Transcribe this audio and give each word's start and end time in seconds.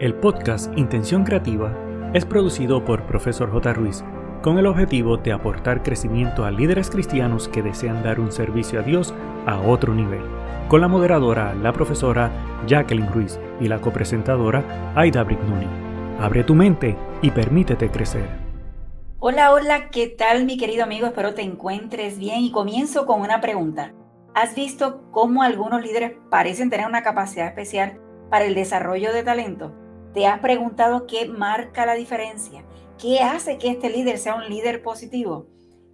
El 0.00 0.14
podcast 0.14 0.72
Intención 0.78 1.24
Creativa 1.24 1.76
es 2.14 2.24
producido 2.24 2.82
por 2.86 3.04
Profesor 3.04 3.52
J. 3.52 3.74
Ruiz 3.74 4.02
con 4.42 4.56
el 4.56 4.64
objetivo 4.66 5.18
de 5.18 5.30
aportar 5.30 5.82
crecimiento 5.82 6.46
a 6.46 6.50
líderes 6.50 6.88
cristianos 6.88 7.48
que 7.48 7.60
desean 7.60 8.02
dar 8.02 8.18
un 8.18 8.32
servicio 8.32 8.80
a 8.80 8.82
Dios 8.82 9.12
a 9.44 9.60
otro 9.60 9.92
nivel, 9.92 10.22
con 10.68 10.80
la 10.80 10.88
moderadora, 10.88 11.52
la 11.52 11.74
profesora 11.74 12.30
Jacqueline 12.66 13.12
Ruiz 13.12 13.38
y 13.60 13.68
la 13.68 13.82
copresentadora 13.82 14.94
Aida 14.96 15.22
Brignoni. 15.22 15.66
Abre 16.18 16.44
tu 16.44 16.54
mente 16.54 16.96
y 17.20 17.30
permítete 17.30 17.90
crecer. 17.90 18.26
Hola, 19.18 19.52
hola, 19.52 19.90
¿qué 19.90 20.06
tal 20.06 20.46
mi 20.46 20.56
querido 20.56 20.82
amigo? 20.82 21.08
Espero 21.08 21.34
te 21.34 21.42
encuentres 21.42 22.18
bien 22.18 22.40
y 22.40 22.52
comienzo 22.52 23.04
con 23.04 23.20
una 23.20 23.42
pregunta. 23.42 23.92
¿Has 24.34 24.54
visto 24.54 25.02
cómo 25.10 25.42
algunos 25.42 25.82
líderes 25.82 26.12
parecen 26.30 26.70
tener 26.70 26.86
una 26.86 27.02
capacidad 27.02 27.48
especial 27.48 28.00
para 28.30 28.46
el 28.46 28.54
desarrollo 28.54 29.12
de 29.12 29.24
talento? 29.24 29.74
¿Te 30.14 30.26
has 30.26 30.40
preguntado 30.40 31.06
qué 31.06 31.26
marca 31.26 31.86
la 31.86 31.94
diferencia? 31.94 32.64
¿Qué 32.98 33.20
hace 33.20 33.58
que 33.58 33.68
este 33.68 33.90
líder 33.90 34.18
sea 34.18 34.34
un 34.34 34.48
líder 34.48 34.82
positivo? 34.82 35.46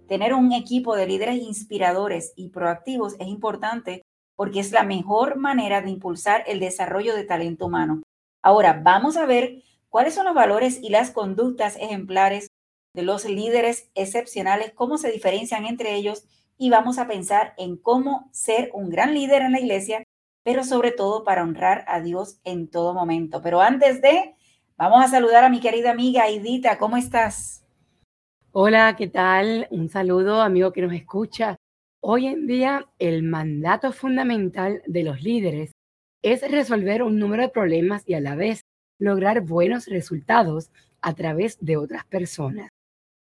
Tener 0.07 0.33
un 0.33 0.53
equipo 0.53 0.95
de 0.95 1.05
líderes 1.05 1.37
inspiradores 1.37 2.33
y 2.35 2.49
proactivos 2.49 3.13
es 3.19 3.27
importante 3.27 4.01
porque 4.35 4.59
es 4.59 4.71
la 4.71 4.81
mejor 4.81 5.35
manera 5.35 5.81
de 5.81 5.91
impulsar 5.91 6.43
el 6.47 6.59
desarrollo 6.59 7.15
de 7.15 7.25
talento 7.25 7.67
humano. 7.67 8.01
Ahora, 8.41 8.81
vamos 8.83 9.17
a 9.17 9.27
ver 9.27 9.61
cuáles 9.87 10.15
son 10.15 10.25
los 10.25 10.33
valores 10.33 10.79
y 10.81 10.89
las 10.89 11.11
conductas 11.11 11.75
ejemplares 11.75 12.47
de 12.95 13.03
los 13.03 13.25
líderes 13.25 13.91
excepcionales, 13.93 14.73
cómo 14.73 14.97
se 14.97 15.11
diferencian 15.11 15.67
entre 15.67 15.93
ellos 15.93 16.25
y 16.57 16.71
vamos 16.71 16.97
a 16.97 17.07
pensar 17.07 17.53
en 17.57 17.77
cómo 17.77 18.29
ser 18.31 18.71
un 18.73 18.89
gran 18.89 19.13
líder 19.13 19.43
en 19.43 19.51
la 19.51 19.59
iglesia 19.59 20.03
pero 20.47 20.63
sobre 20.63 20.93
todo 20.93 21.25
para 21.25 21.43
honrar 21.43 21.83
a 21.89 21.99
Dios 21.99 22.39
en 22.45 22.69
todo 22.69 22.93
momento. 22.93 23.41
Pero 23.41 23.59
antes 23.59 24.01
de, 24.01 24.33
vamos 24.77 25.03
a 25.03 25.09
saludar 25.09 25.43
a 25.43 25.49
mi 25.49 25.59
querida 25.59 25.91
amiga 25.91 26.31
Idita, 26.31 26.77
¿cómo 26.77 26.95
estás? 26.95 27.65
Hola, 28.53 28.95
¿qué 28.97 29.09
tal? 29.09 29.67
Un 29.71 29.89
saludo, 29.89 30.41
amigo 30.41 30.71
que 30.71 30.83
nos 30.83 30.93
escucha. 30.93 31.57
Hoy 31.99 32.27
en 32.27 32.47
día, 32.47 32.85
el 32.97 33.23
mandato 33.23 33.91
fundamental 33.91 34.81
de 34.87 35.03
los 35.03 35.21
líderes 35.21 35.73
es 36.21 36.49
resolver 36.49 37.03
un 37.03 37.19
número 37.19 37.43
de 37.43 37.49
problemas 37.49 38.07
y 38.07 38.13
a 38.13 38.21
la 38.21 38.35
vez 38.35 38.61
lograr 38.99 39.41
buenos 39.41 39.87
resultados 39.87 40.71
a 41.01 41.13
través 41.13 41.57
de 41.59 41.75
otras 41.75 42.05
personas. 42.05 42.69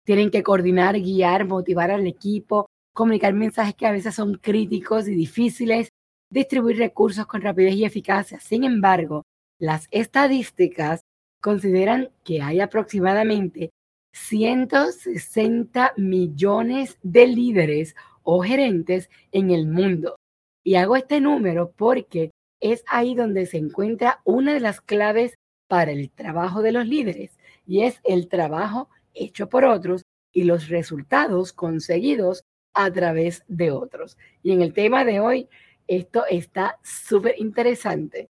Tienen 0.05 0.29
que 0.29 0.43
coordinar, 0.43 0.99
guiar, 0.99 1.47
motivar 1.47 1.89
al 1.89 2.05
equipo, 2.05 2.67
comunicar 2.93 3.33
mensajes 3.33 3.73
que 3.73 3.87
a 3.87 3.91
veces 3.91 4.13
son 4.13 4.35
críticos 4.35 5.07
y 5.07 5.15
difíciles 5.15 5.89
distribuir 6.29 6.77
recursos 6.77 7.25
con 7.25 7.41
rapidez 7.41 7.75
y 7.75 7.85
eficacia. 7.85 8.39
Sin 8.39 8.63
embargo, 8.63 9.23
las 9.59 9.87
estadísticas 9.91 11.01
consideran 11.41 12.09
que 12.23 12.41
hay 12.41 12.59
aproximadamente 12.59 13.71
160 14.13 15.93
millones 15.97 16.97
de 17.03 17.27
líderes 17.27 17.95
o 18.23 18.41
gerentes 18.41 19.09
en 19.31 19.51
el 19.51 19.67
mundo. 19.67 20.15
Y 20.63 20.75
hago 20.75 20.95
este 20.95 21.21
número 21.21 21.71
porque 21.71 22.31
es 22.59 22.83
ahí 22.87 23.15
donde 23.15 23.45
se 23.45 23.57
encuentra 23.57 24.21
una 24.25 24.53
de 24.53 24.59
las 24.59 24.81
claves 24.81 25.35
para 25.67 25.91
el 25.91 26.09
trabajo 26.09 26.61
de 26.61 26.71
los 26.71 26.87
líderes 26.87 27.37
y 27.65 27.83
es 27.83 27.99
el 28.03 28.27
trabajo 28.27 28.89
hecho 29.13 29.49
por 29.49 29.65
otros 29.65 30.03
y 30.33 30.43
los 30.43 30.69
resultados 30.69 31.53
conseguidos 31.53 32.43
a 32.73 32.91
través 32.91 33.43
de 33.47 33.71
otros. 33.71 34.17
Y 34.43 34.51
en 34.51 34.61
el 34.61 34.73
tema 34.73 35.03
de 35.03 35.19
hoy 35.19 35.49
esto 35.87 36.25
está 36.29 36.79
súper 36.83 37.35
interesante. 37.39 38.29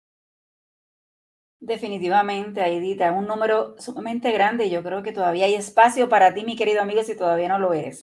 Definitivamente, 1.59 2.61
Aidita, 2.61 3.13
un 3.13 3.25
número 3.25 3.75
sumamente 3.79 4.31
grande. 4.31 4.69
Yo 4.69 4.83
creo 4.83 5.01
que 5.01 5.13
todavía 5.13 5.45
hay 5.45 5.55
espacio 5.55 6.09
para 6.09 6.33
ti, 6.33 6.43
mi 6.43 6.57
querido 6.57 6.81
amigo, 6.81 7.03
si 7.03 7.15
todavía 7.15 7.47
no 7.47 7.57
lo 7.57 7.73
eres. 7.73 8.01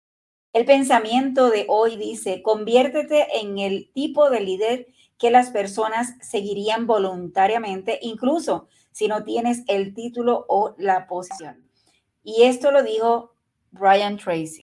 El 0.52 0.66
pensamiento 0.66 1.50
de 1.50 1.66
hoy 1.70 1.96
dice, 1.96 2.42
conviértete 2.42 3.40
en 3.40 3.58
el 3.60 3.92
tipo 3.94 4.30
de 4.30 4.42
líder 4.42 4.88
que 5.18 5.32
las 5.32 5.52
personas 5.52 6.16
seguirían 6.22 6.88
voluntariamente, 6.88 8.00
incluso 8.02 8.68
si 8.92 9.08
no 9.08 9.24
tienes 9.24 9.64
el 9.68 9.94
título 9.94 10.46
o 10.50 10.76
la 10.78 11.08
posición. 11.08 11.70
Y 12.24 12.44
esto 12.44 12.72
lo 12.72 12.84
dijo 12.84 13.36
Brian 13.72 14.18
Tracy. 14.18 14.66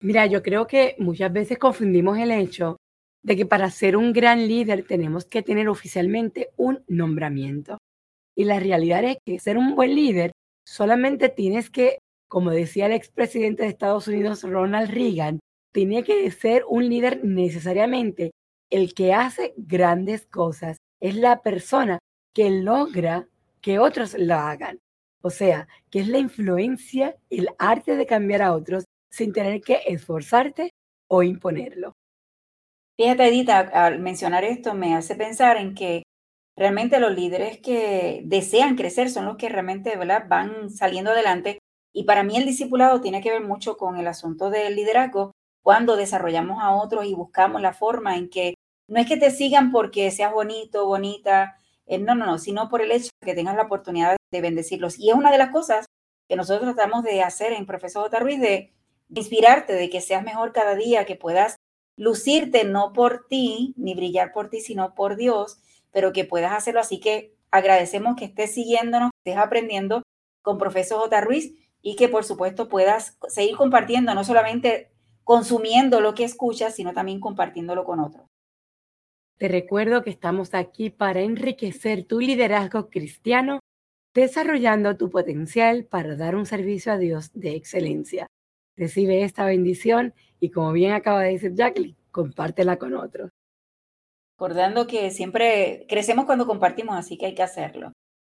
Mira, 0.00 0.26
yo 0.26 0.42
creo 0.42 0.66
que 0.66 0.96
muchas 0.98 1.32
veces 1.32 1.58
confundimos 1.58 2.18
el 2.18 2.30
hecho 2.30 2.76
de 3.24 3.36
que 3.36 3.46
para 3.46 3.70
ser 3.70 3.96
un 3.96 4.12
gran 4.12 4.46
líder 4.46 4.84
tenemos 4.86 5.24
que 5.24 5.42
tener 5.42 5.68
oficialmente 5.68 6.50
un 6.56 6.84
nombramiento. 6.86 7.78
Y 8.36 8.44
la 8.44 8.60
realidad 8.60 9.02
es 9.04 9.16
que 9.24 9.38
ser 9.38 9.56
un 9.56 9.74
buen 9.74 9.94
líder 9.94 10.32
solamente 10.66 11.30
tienes 11.30 11.70
que, 11.70 11.98
como 12.28 12.50
decía 12.50 12.86
el 12.86 12.92
expresidente 12.92 13.62
de 13.62 13.70
Estados 13.70 14.08
Unidos 14.08 14.42
Ronald 14.42 14.90
Reagan, 14.90 15.40
tiene 15.72 16.04
que 16.04 16.30
ser 16.30 16.64
un 16.68 16.88
líder 16.88 17.24
necesariamente 17.24 18.30
el 18.70 18.92
que 18.94 19.14
hace 19.14 19.54
grandes 19.56 20.26
cosas. 20.26 20.76
Es 21.00 21.16
la 21.16 21.42
persona 21.42 21.98
que 22.34 22.50
logra 22.50 23.26
que 23.62 23.78
otros 23.78 24.14
lo 24.18 24.34
hagan. 24.34 24.78
O 25.22 25.30
sea, 25.30 25.66
que 25.90 26.00
es 26.00 26.08
la 26.08 26.18
influencia, 26.18 27.16
el 27.30 27.48
arte 27.58 27.96
de 27.96 28.04
cambiar 28.04 28.42
a 28.42 28.52
otros 28.52 28.84
sin 29.10 29.32
tener 29.32 29.62
que 29.62 29.80
esforzarte 29.86 30.70
o 31.08 31.22
imponerlo. 31.22 31.94
Fíjate, 32.96 33.26
Edita, 33.26 33.58
al 33.58 33.98
mencionar 33.98 34.44
esto 34.44 34.72
me 34.74 34.94
hace 34.94 35.16
pensar 35.16 35.56
en 35.56 35.74
que 35.74 36.04
realmente 36.56 37.00
los 37.00 37.12
líderes 37.14 37.60
que 37.60 38.22
desean 38.24 38.76
crecer 38.76 39.10
son 39.10 39.24
los 39.26 39.36
que 39.36 39.48
realmente 39.48 39.96
¿verdad? 39.96 40.26
van 40.28 40.70
saliendo 40.70 41.10
adelante. 41.10 41.58
Y 41.92 42.04
para 42.04 42.22
mí 42.22 42.36
el 42.36 42.46
discipulado 42.46 43.00
tiene 43.00 43.20
que 43.20 43.30
ver 43.30 43.42
mucho 43.42 43.76
con 43.76 43.96
el 43.96 44.06
asunto 44.06 44.50
del 44.50 44.76
liderazgo, 44.76 45.32
cuando 45.62 45.96
desarrollamos 45.96 46.62
a 46.62 46.74
otros 46.74 47.06
y 47.06 47.14
buscamos 47.14 47.60
la 47.60 47.72
forma 47.72 48.16
en 48.16 48.28
que 48.28 48.54
no 48.88 49.00
es 49.00 49.08
que 49.08 49.16
te 49.16 49.30
sigan 49.30 49.72
porque 49.72 50.10
seas 50.10 50.32
bonito, 50.32 50.86
bonita, 50.86 51.56
eh, 51.86 51.98
no, 51.98 52.14
no, 52.14 52.26
no, 52.26 52.38
sino 52.38 52.68
por 52.68 52.82
el 52.82 52.92
hecho 52.92 53.10
de 53.20 53.26
que 53.26 53.34
tengas 53.34 53.56
la 53.56 53.62
oportunidad 53.62 54.16
de 54.30 54.40
bendecirlos. 54.40 54.98
Y 54.98 55.10
es 55.10 55.16
una 55.16 55.32
de 55.32 55.38
las 55.38 55.50
cosas 55.50 55.86
que 56.28 56.36
nosotros 56.36 56.74
tratamos 56.74 57.02
de 57.02 57.22
hacer 57.22 57.52
en 57.52 57.66
Profesor 57.66 58.02
J. 58.04 58.20
Ruiz, 58.20 58.40
de 58.40 58.72
inspirarte, 59.08 59.72
de 59.72 59.90
que 59.90 60.00
seas 60.00 60.22
mejor 60.22 60.52
cada 60.52 60.74
día, 60.74 61.06
que 61.06 61.16
puedas 61.16 61.56
lucirte 61.96 62.64
no 62.64 62.92
por 62.92 63.26
ti, 63.28 63.74
ni 63.76 63.94
brillar 63.94 64.32
por 64.32 64.50
ti, 64.50 64.60
sino 64.60 64.94
por 64.94 65.16
Dios, 65.16 65.58
pero 65.92 66.12
que 66.12 66.24
puedas 66.24 66.52
hacerlo. 66.52 66.80
Así 66.80 67.00
que 67.00 67.34
agradecemos 67.50 68.16
que 68.16 68.24
estés 68.24 68.52
siguiéndonos, 68.52 69.10
que 69.22 69.30
estés 69.30 69.42
aprendiendo 69.42 70.02
con 70.42 70.58
Profesor 70.58 70.98
J. 70.98 71.20
Ruiz 71.20 71.54
y 71.82 71.96
que 71.96 72.08
por 72.08 72.24
supuesto 72.24 72.68
puedas 72.68 73.18
seguir 73.28 73.56
compartiendo, 73.56 74.14
no 74.14 74.24
solamente 74.24 74.90
consumiendo 75.22 76.00
lo 76.00 76.14
que 76.14 76.24
escuchas, 76.24 76.74
sino 76.74 76.92
también 76.92 77.20
compartiéndolo 77.20 77.84
con 77.84 78.00
otros. 78.00 78.26
Te 79.38 79.48
recuerdo 79.48 80.02
que 80.02 80.10
estamos 80.10 80.54
aquí 80.54 80.90
para 80.90 81.20
enriquecer 81.20 82.04
tu 82.04 82.20
liderazgo 82.20 82.88
cristiano, 82.88 83.60
desarrollando 84.14 84.96
tu 84.96 85.10
potencial 85.10 85.86
para 85.86 86.14
dar 86.14 86.36
un 86.36 86.46
servicio 86.46 86.92
a 86.92 86.98
Dios 86.98 87.32
de 87.32 87.56
excelencia. 87.56 88.26
Recibe 88.76 89.22
esta 89.22 89.44
bendición 89.44 90.14
y 90.40 90.50
como 90.50 90.72
bien 90.72 90.92
acaba 90.92 91.22
de 91.22 91.32
decir 91.32 91.54
Jacqueline, 91.54 91.96
compártela 92.10 92.76
con 92.76 92.94
otros. 92.94 93.30
Recordando 94.36 94.86
que 94.86 95.10
siempre 95.10 95.86
crecemos 95.88 96.24
cuando 96.24 96.46
compartimos, 96.46 96.96
así 96.96 97.16
que 97.16 97.26
hay 97.26 97.34
que 97.34 97.42
hacerlo. 97.42 97.92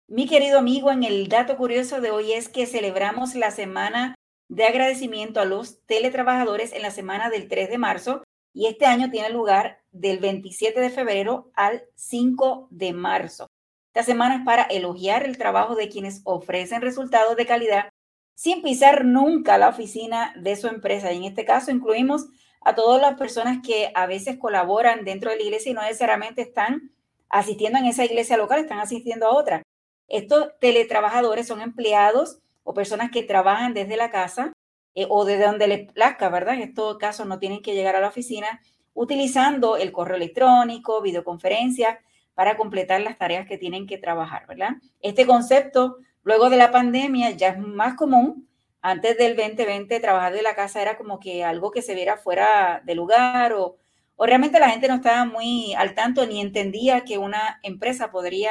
Mi 0.09 0.29
querido 0.29 0.59
amigo, 0.59 0.93
en 0.93 1.03
el 1.05 1.29
dato 1.29 1.57
curioso 1.57 2.01
de 2.01 2.11
hoy 2.11 2.33
es 2.33 2.49
que 2.49 2.67
celebramos 2.67 3.35
la 3.35 3.51
semana 3.51 4.15
de 4.49 4.65
agradecimiento 4.65 5.41
a 5.41 5.47
los 5.47 5.85
teletrabajadores 5.87 6.73
en 6.73 6.83
la 6.83 6.91
semana 6.91 7.31
del 7.31 7.49
3 7.49 7.71
de 7.71 7.78
marzo 7.78 8.22
y 8.55 8.66
este 8.66 8.87
año 8.87 9.10
tiene 9.10 9.31
lugar 9.31 9.81
del 9.91 10.19
27 10.19 10.78
de 10.81 10.91
febrero 10.91 11.51
al 11.55 11.83
5 11.97 12.69
de 12.71 12.93
marzo. 12.93 13.49
Esta 13.93 14.05
semana 14.05 14.37
es 14.37 14.45
para 14.45 14.63
elogiar 14.65 15.25
el 15.25 15.39
trabajo 15.39 15.75
de 15.75 15.89
quienes 15.89 16.21
ofrecen 16.25 16.83
resultados 16.83 17.37
de 17.37 17.47
calidad 17.47 17.89
sin 18.36 18.62
pisar 18.62 19.06
nunca 19.06 19.56
la 19.56 19.71
oficina 19.71 20.34
de 20.36 20.54
su 20.56 20.68
empresa. 20.68 21.10
Y 21.10 21.16
en 21.16 21.24
este 21.24 21.44
caso 21.44 21.71
incluimos 21.71 22.27
a 22.60 22.74
todas 22.74 23.00
las 23.00 23.16
personas 23.18 23.59
que 23.66 23.91
a 23.94 24.06
veces 24.06 24.36
colaboran 24.38 25.04
dentro 25.04 25.30
de 25.30 25.36
la 25.36 25.42
iglesia 25.42 25.71
y 25.72 25.74
no 25.74 25.83
necesariamente 25.83 26.42
están 26.42 26.92
asistiendo 27.30 27.78
en 27.78 27.86
esa 27.86 28.04
iglesia 28.04 28.36
local, 28.36 28.60
están 28.60 28.78
asistiendo 28.78 29.27
a 29.27 29.34
otra. 29.34 29.62
Estos 30.06 30.50
teletrabajadores 30.60 31.47
son 31.47 31.62
empleados 31.62 32.38
o 32.62 32.74
personas 32.74 33.10
que 33.10 33.22
trabajan 33.22 33.72
desde 33.72 33.97
la 33.97 34.10
casa 34.10 34.53
eh, 34.94 35.06
o 35.09 35.24
desde 35.24 35.47
donde 35.47 35.66
les 35.66 35.92
plazca, 35.92 36.28
¿verdad? 36.28 36.54
En 36.54 36.62
estos 36.62 36.98
casos 36.98 37.27
no 37.27 37.38
tienen 37.38 37.62
que 37.62 37.74
llegar 37.74 37.97
a 37.97 38.00
la 38.00 38.09
oficina 38.09 38.60
utilizando 38.92 39.77
el 39.77 39.92
correo 39.92 40.16
electrónico, 40.16 41.00
videoconferencia 41.00 42.00
para 42.34 42.59
completar 42.59 43.00
las 43.00 43.16
tareas 43.16 43.48
que 43.48 43.56
tienen 43.56 43.86
que 43.86 43.97
trabajar, 43.97 44.47
¿verdad? 44.47 44.72
Este 45.00 45.27
concepto 45.27 45.97
Luego 46.27 46.51
de 46.51 46.57
la 46.57 46.73
pandemia 46.73 47.31
ya 47.31 47.51
es 47.51 47.59
más 47.61 47.95
común. 47.95 48.49
Antes 48.83 49.17
del 49.17 49.37
2020 49.37 50.01
trabajar 50.01 50.33
de 50.33 50.43
la 50.43 50.57
casa 50.57 50.83
era 50.83 50.97
como 50.97 51.21
que 51.21 51.45
algo 51.45 51.71
que 51.71 51.83
se 51.83 51.95
viera 51.95 52.17
fuera 52.17 52.83
de 52.84 52.97
lugar 52.97 53.53
o, 53.53 53.77
o 54.17 54.27
realmente 54.27 54.59
la 54.59 54.71
gente 54.71 54.89
no 54.89 54.97
estaba 54.97 55.25
muy 55.25 55.73
al 55.75 55.95
tanto 55.95 56.27
ni 56.27 56.41
entendía 56.41 57.05
que 57.05 57.19
una 57.19 57.61
empresa 57.63 58.11
podría 58.11 58.51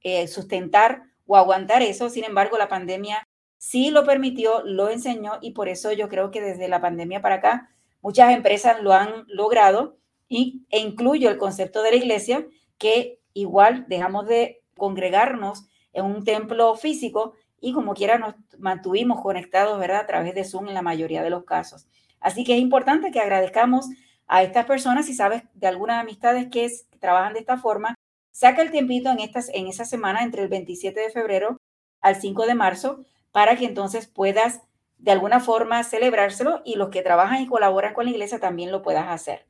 eh, 0.00 0.26
sustentar 0.26 1.04
o 1.28 1.36
aguantar 1.36 1.80
eso. 1.80 2.10
Sin 2.10 2.24
embargo, 2.24 2.58
la 2.58 2.68
pandemia 2.68 3.22
sí 3.56 3.92
lo 3.92 4.04
permitió, 4.04 4.64
lo 4.64 4.90
enseñó 4.90 5.38
y 5.40 5.52
por 5.52 5.68
eso 5.68 5.92
yo 5.92 6.08
creo 6.08 6.32
que 6.32 6.40
desde 6.40 6.66
la 6.66 6.80
pandemia 6.80 7.22
para 7.22 7.36
acá 7.36 7.70
muchas 8.02 8.34
empresas 8.34 8.82
lo 8.82 8.92
han 8.92 9.26
logrado 9.28 9.96
y, 10.26 10.66
e 10.70 10.80
incluyo 10.80 11.30
el 11.30 11.38
concepto 11.38 11.84
de 11.84 11.92
la 11.92 11.98
iglesia 11.98 12.48
que 12.78 13.20
igual 13.32 13.84
dejamos 13.86 14.26
de 14.26 14.64
congregarnos 14.76 15.68
en 15.96 16.04
un 16.04 16.24
templo 16.24 16.74
físico 16.76 17.34
y 17.60 17.72
como 17.72 17.94
quiera 17.94 18.18
nos 18.18 18.34
mantuvimos 18.58 19.20
conectados, 19.20 19.78
¿verdad? 19.78 20.00
A 20.00 20.06
través 20.06 20.34
de 20.34 20.44
Zoom 20.44 20.68
en 20.68 20.74
la 20.74 20.82
mayoría 20.82 21.22
de 21.22 21.30
los 21.30 21.44
casos. 21.44 21.86
Así 22.20 22.44
que 22.44 22.54
es 22.54 22.60
importante 22.60 23.10
que 23.10 23.20
agradezcamos 23.20 23.86
a 24.26 24.42
estas 24.42 24.66
personas, 24.66 25.06
si 25.06 25.14
sabes 25.14 25.42
de 25.54 25.66
algunas 25.66 26.00
amistades 26.00 26.48
que, 26.50 26.70
trabajan 27.00 27.32
de 27.34 27.40
esta 27.40 27.56
forma, 27.56 27.94
saca 28.30 28.62
el 28.62 28.70
tiempito 28.70 29.10
en, 29.10 29.20
estas, 29.20 29.48
en 29.54 29.68
esa 29.68 29.84
semana 29.84 30.22
entre 30.22 30.42
el 30.42 30.48
27 30.48 30.98
de 30.98 31.10
febrero 31.10 31.58
al 32.00 32.16
5 32.16 32.46
de 32.46 32.54
marzo 32.54 33.04
para 33.32 33.56
que 33.56 33.64
entonces 33.64 34.06
puedas 34.06 34.62
de 34.98 35.12
alguna 35.12 35.40
forma 35.40 35.82
celebrárselo 35.84 36.62
y 36.64 36.76
los 36.76 36.88
que 36.88 37.02
trabajan 37.02 37.42
y 37.42 37.46
colaboran 37.46 37.94
con 37.94 38.06
la 38.06 38.10
iglesia 38.10 38.40
también 38.40 38.72
lo 38.72 38.82
puedas 38.82 39.08
hacer. 39.08 39.46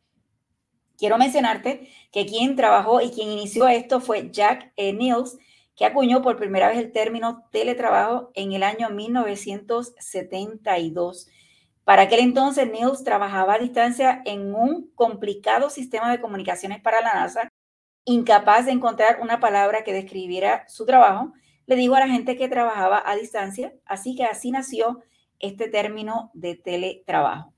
Quiero 0.98 1.18
mencionarte 1.18 1.88
que 2.10 2.26
quien 2.26 2.56
trabajó 2.56 3.00
y 3.00 3.10
quien 3.10 3.30
inició 3.30 3.68
esto 3.68 4.00
fue 4.00 4.30
Jack 4.30 4.72
e. 4.76 4.92
Niels, 4.92 5.38
que 5.76 5.84
acuñó 5.84 6.22
por 6.22 6.38
primera 6.38 6.68
vez 6.68 6.78
el 6.78 6.90
término 6.90 7.44
teletrabajo 7.52 8.30
en 8.34 8.52
el 8.52 8.62
año 8.62 8.88
1972. 8.90 11.28
Para 11.84 12.02
aquel 12.02 12.20
entonces, 12.20 12.70
Niels 12.70 13.02
trabajaba 13.04 13.54
a 13.54 13.58
distancia 13.58 14.22
en 14.24 14.54
un 14.54 14.90
complicado 14.94 15.68
sistema 15.70 16.10
de 16.10 16.20
comunicaciones 16.20 16.80
para 16.80 17.02
la 17.02 17.14
NASA, 17.14 17.52
incapaz 18.04 18.66
de 18.66 18.72
encontrar 18.72 19.20
una 19.20 19.38
palabra 19.38 19.84
que 19.84 19.92
describiera 19.92 20.64
su 20.68 20.84
trabajo. 20.86 21.32
Le 21.66 21.76
dijo 21.76 21.94
a 21.94 22.00
la 22.00 22.08
gente 22.08 22.36
que 22.36 22.48
trabajaba 22.48 23.00
a 23.04 23.14
distancia, 23.14 23.72
así 23.84 24.16
que 24.16 24.24
así 24.24 24.50
nació 24.50 25.04
este 25.38 25.68
término 25.68 26.30
de 26.32 26.56
teletrabajo. 26.56 27.52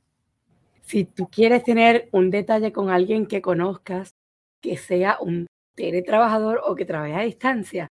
Si 0.83 1.05
tú 1.05 1.31
quieres 1.31 1.63
tener 1.63 2.09
un 2.13 2.31
detalle 2.31 2.73
con 2.73 2.91
alguien 2.91 3.27
que 3.27 3.41
conozcas, 3.41 4.11
que 4.61 4.77
sea 4.77 5.19
un 5.21 5.47
teletrabajador 5.77 6.61
o 6.65 6.75
que 6.75 6.85
trabaje 6.85 7.15
a 7.15 7.21
distancia, 7.21 7.87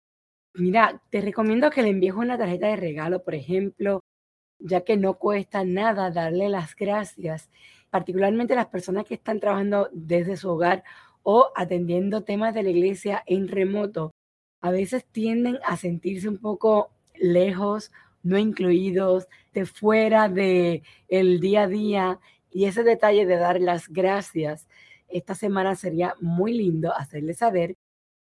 Mira, 0.58 1.02
te 1.10 1.20
recomiendo 1.22 1.70
que 1.70 1.82
le 1.84 1.90
envíes 1.90 2.14
una 2.14 2.38
tarjeta 2.38 2.68
de 2.68 2.78
regalo, 2.78 3.24
por 3.24 3.36
ejemplo, 3.36 4.00
ya 4.60 4.82
que 4.82 4.98
no 4.98 5.16
cuesta 5.16 5.66
nada 5.66 6.12
darle 6.12 6.50
las 6.50 6.76
gracias, 6.76 7.50
particularmente 7.90 8.56
las 8.56 8.68
personas 8.68 9.06
que 9.06 9.16
están 9.16 9.40
trabajando 9.40 9.90
desde 9.94 10.38
su 10.38 10.50
hogar 10.50 10.84
o 11.24 11.52
atendiendo 11.56 12.24
temas 12.24 12.54
de 12.54 12.64
la 12.64 12.70
iglesia 12.72 13.24
en 13.28 13.48
remoto. 13.50 14.12
A 14.62 14.72
veces 14.72 15.06
tienden 15.12 15.60
a 15.66 15.78
sentirse 15.78 16.30
un 16.30 16.38
poco 16.40 16.92
lejos, 17.16 17.92
no 18.24 18.38
incluidos, 18.38 19.28
de 19.54 19.66
fuera 19.66 20.30
de 20.30 20.84
el 21.10 21.40
día 21.42 21.64
a 21.64 21.68
día 21.68 22.20
y 22.52 22.66
ese 22.66 22.84
detalle 22.84 23.26
de 23.26 23.38
dar 23.38 23.60
las 23.62 23.90
gracias 23.90 24.68
esta 25.10 25.36
semana 25.36 25.76
sería 25.76 26.16
muy 26.22 26.54
lindo 26.54 26.94
hacerle 26.96 27.34
saber 27.34 27.76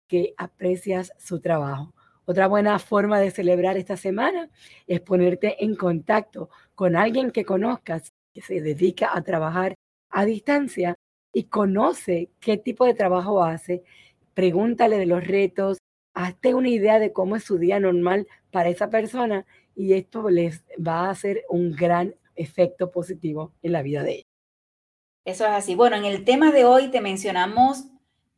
que 0.07 0.33
aprecias 0.37 1.13
su 1.19 1.39
trabajo. 1.41 1.93
Otra 2.29 2.45
buena 2.45 2.77
forma 2.77 3.19
de 3.19 3.31
celebrar 3.31 3.75
esta 3.75 3.97
semana 3.97 4.51
es 4.85 5.01
ponerte 5.01 5.65
en 5.65 5.75
contacto 5.75 6.51
con 6.75 6.95
alguien 6.95 7.31
que 7.31 7.43
conozcas 7.43 8.13
que 8.35 8.43
se 8.43 8.61
dedica 8.61 9.09
a 9.17 9.23
trabajar 9.23 9.73
a 10.11 10.25
distancia 10.25 10.93
y 11.33 11.45
conoce 11.45 12.29
qué 12.39 12.55
tipo 12.57 12.85
de 12.85 12.93
trabajo 12.93 13.43
hace, 13.43 13.81
pregúntale 14.35 14.99
de 14.99 15.07
los 15.07 15.25
retos, 15.25 15.79
hazte 16.13 16.53
una 16.53 16.69
idea 16.69 16.99
de 16.99 17.13
cómo 17.13 17.35
es 17.35 17.45
su 17.45 17.57
día 17.57 17.79
normal 17.79 18.27
para 18.51 18.69
esa 18.69 18.91
persona 18.91 19.47
y 19.75 19.93
esto 19.93 20.29
les 20.29 20.63
va 20.77 21.07
a 21.07 21.09
hacer 21.09 21.45
un 21.49 21.71
gran 21.71 22.13
efecto 22.35 22.91
positivo 22.91 23.53
en 23.63 23.71
la 23.71 23.81
vida 23.81 24.03
de 24.03 24.11
ella. 24.11 24.23
Eso 25.25 25.45
es 25.45 25.51
así. 25.51 25.73
Bueno, 25.73 25.95
en 25.95 26.05
el 26.05 26.25
tema 26.25 26.51
de 26.51 26.63
hoy 26.63 26.91
te 26.91 27.01
mencionamos 27.01 27.85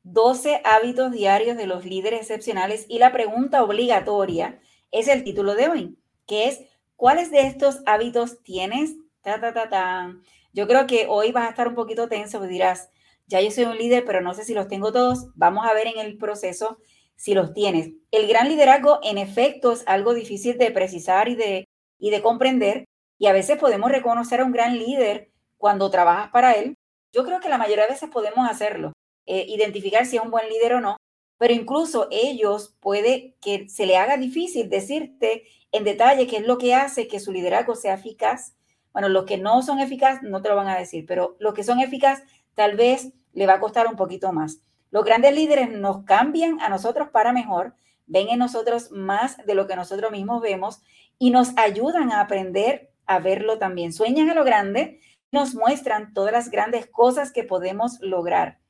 12 0.04 0.62
hábitos 0.64 1.12
diarios 1.12 1.58
de 1.58 1.68
los 1.68 1.86
líderes 1.86 2.22
excepcionales 2.22 2.86
y 2.90 3.00
la 3.00 3.12
pregunta 3.12 3.64
obligatoria 3.64 4.60
es 4.92 5.08
el 5.08 5.24
título 5.24 5.56
de 5.56 5.70
hoy, 5.70 5.98
que 6.26 6.48
es 6.48 6.62
¿cuáles 6.96 7.32
de 7.32 7.42
estos 7.42 7.82
hábitos 7.86 8.42
tienes? 8.44 8.96
Ta, 9.22 9.40
ta, 9.40 9.54
ta, 9.54 9.70
ta. 9.70 10.16
Yo 10.54 10.68
creo 10.68 10.88
que 10.88 11.06
hoy 11.08 11.32
vas 11.32 11.46
a 11.46 11.50
estar 11.50 11.68
un 11.68 11.76
poquito 11.76 12.10
tenso 12.10 12.44
y 12.44 12.48
dirás, 12.48 12.90
ya 13.28 13.40
yo 13.42 13.52
soy 13.52 13.66
un 13.66 13.78
líder, 13.78 14.04
pero 14.06 14.22
no 14.22 14.34
sé 14.34 14.44
si 14.44 14.54
los 14.54 14.68
tengo 14.68 14.92
todos. 14.92 15.28
Vamos 15.36 15.66
a 15.66 15.74
ver 15.74 15.88
en 15.88 16.00
el 16.00 16.18
proceso 16.18 16.80
si 17.16 17.34
los 17.34 17.54
tienes. 17.54 17.92
El 18.12 18.28
gran 18.28 18.50
liderazgo, 18.50 19.00
en 19.04 19.18
efecto, 19.18 19.72
es 19.72 19.84
algo 19.88 20.14
difícil 20.14 20.58
de 20.58 20.72
precisar 20.72 21.30
y 21.30 21.36
de, 21.36 21.66
y 22.00 22.10
de 22.10 22.22
comprender. 22.22 22.86
Y 23.18 23.28
a 23.28 23.34
veces 23.34 23.58
podemos 23.58 23.92
reconocer 23.92 24.42
a 24.42 24.46
un 24.46 24.52
gran 24.52 24.78
líder 24.78 25.32
cuando 25.58 25.90
trabajas 25.92 26.30
para 26.32 26.54
él. 26.54 26.76
Yo 27.14 27.24
creo 27.24 27.40
que 27.40 27.50
la 27.50 27.58
mayoría 27.58 27.86
de 27.86 27.92
veces 27.92 28.10
podemos 28.10 28.50
hacerlo. 28.50 28.92
Eh, 29.26 29.46
identificar 29.48 30.06
si 30.06 30.18
es 30.18 30.24
un 30.24 30.32
buen 30.32 30.50
líder 30.50 30.74
o 30.74 30.82
no, 30.82 30.98
pero 31.38 31.54
incluso 31.54 32.08
ellos 32.12 32.76
puede 32.80 33.36
que 33.42 33.68
se 33.70 33.86
le 33.86 33.98
haga 33.98 34.18
difícil 34.18 34.70
decirte 34.70 35.44
en 35.72 35.84
detalle 35.84 36.28
qué 36.28 36.38
es 36.38 36.46
lo 36.46 36.58
que 36.58 36.76
hace 36.76 37.08
que 37.08 37.20
su 37.20 37.32
liderazgo 37.32 37.76
sea 37.76 37.96
eficaz. 37.96 38.56
Bueno, 38.94 39.10
los 39.10 39.26
que 39.26 39.38
no 39.38 39.62
son 39.62 39.80
eficaz 39.80 40.22
no 40.22 40.42
te 40.42 40.50
lo 40.50 40.56
van 40.56 40.68
a 40.68 40.78
decir, 40.78 41.06
pero 41.08 41.36
los 41.40 41.54
que 41.54 41.64
son 41.64 41.80
eficaz 41.80 42.24
tal 42.56 42.76
vez 42.76 43.14
le 43.34 43.48
va 43.48 43.54
a 43.54 43.60
costar 43.60 43.88
un 43.88 43.96
poquito 43.96 44.34
más. 44.34 44.60
Los 44.92 45.06
grandes 45.06 45.34
líderes 45.34 45.70
nos 45.72 46.04
cambian 46.04 46.60
a 46.62 46.70
nosotros 46.70 47.10
para 47.10 47.32
mejor, 47.32 47.74
ven 48.08 48.30
en 48.30 48.40
nosotros 48.40 48.92
más 48.92 49.38
de 49.46 49.56
lo 49.56 49.68
que 49.68 49.76
nosotros 49.76 50.12
mismos 50.12 50.42
vemos 50.42 50.82
y 51.18 51.30
nos 51.30 51.58
ayudan 51.58 52.12
a 52.12 52.22
aprender 52.22 52.92
a 53.06 53.20
verlo 53.20 53.58
también. 53.58 53.94
Sueñan 53.94 54.30
a 54.30 54.36
lo 54.36 54.44
grande, 54.44 55.00
nos 55.32 55.56
muestran 55.56 56.14
todas 56.14 56.34
las 56.34 56.52
grandes 56.52 56.88
cosas 56.88 57.32
que 57.32 57.44
podemos 57.44 58.00
lograr. 58.02 58.61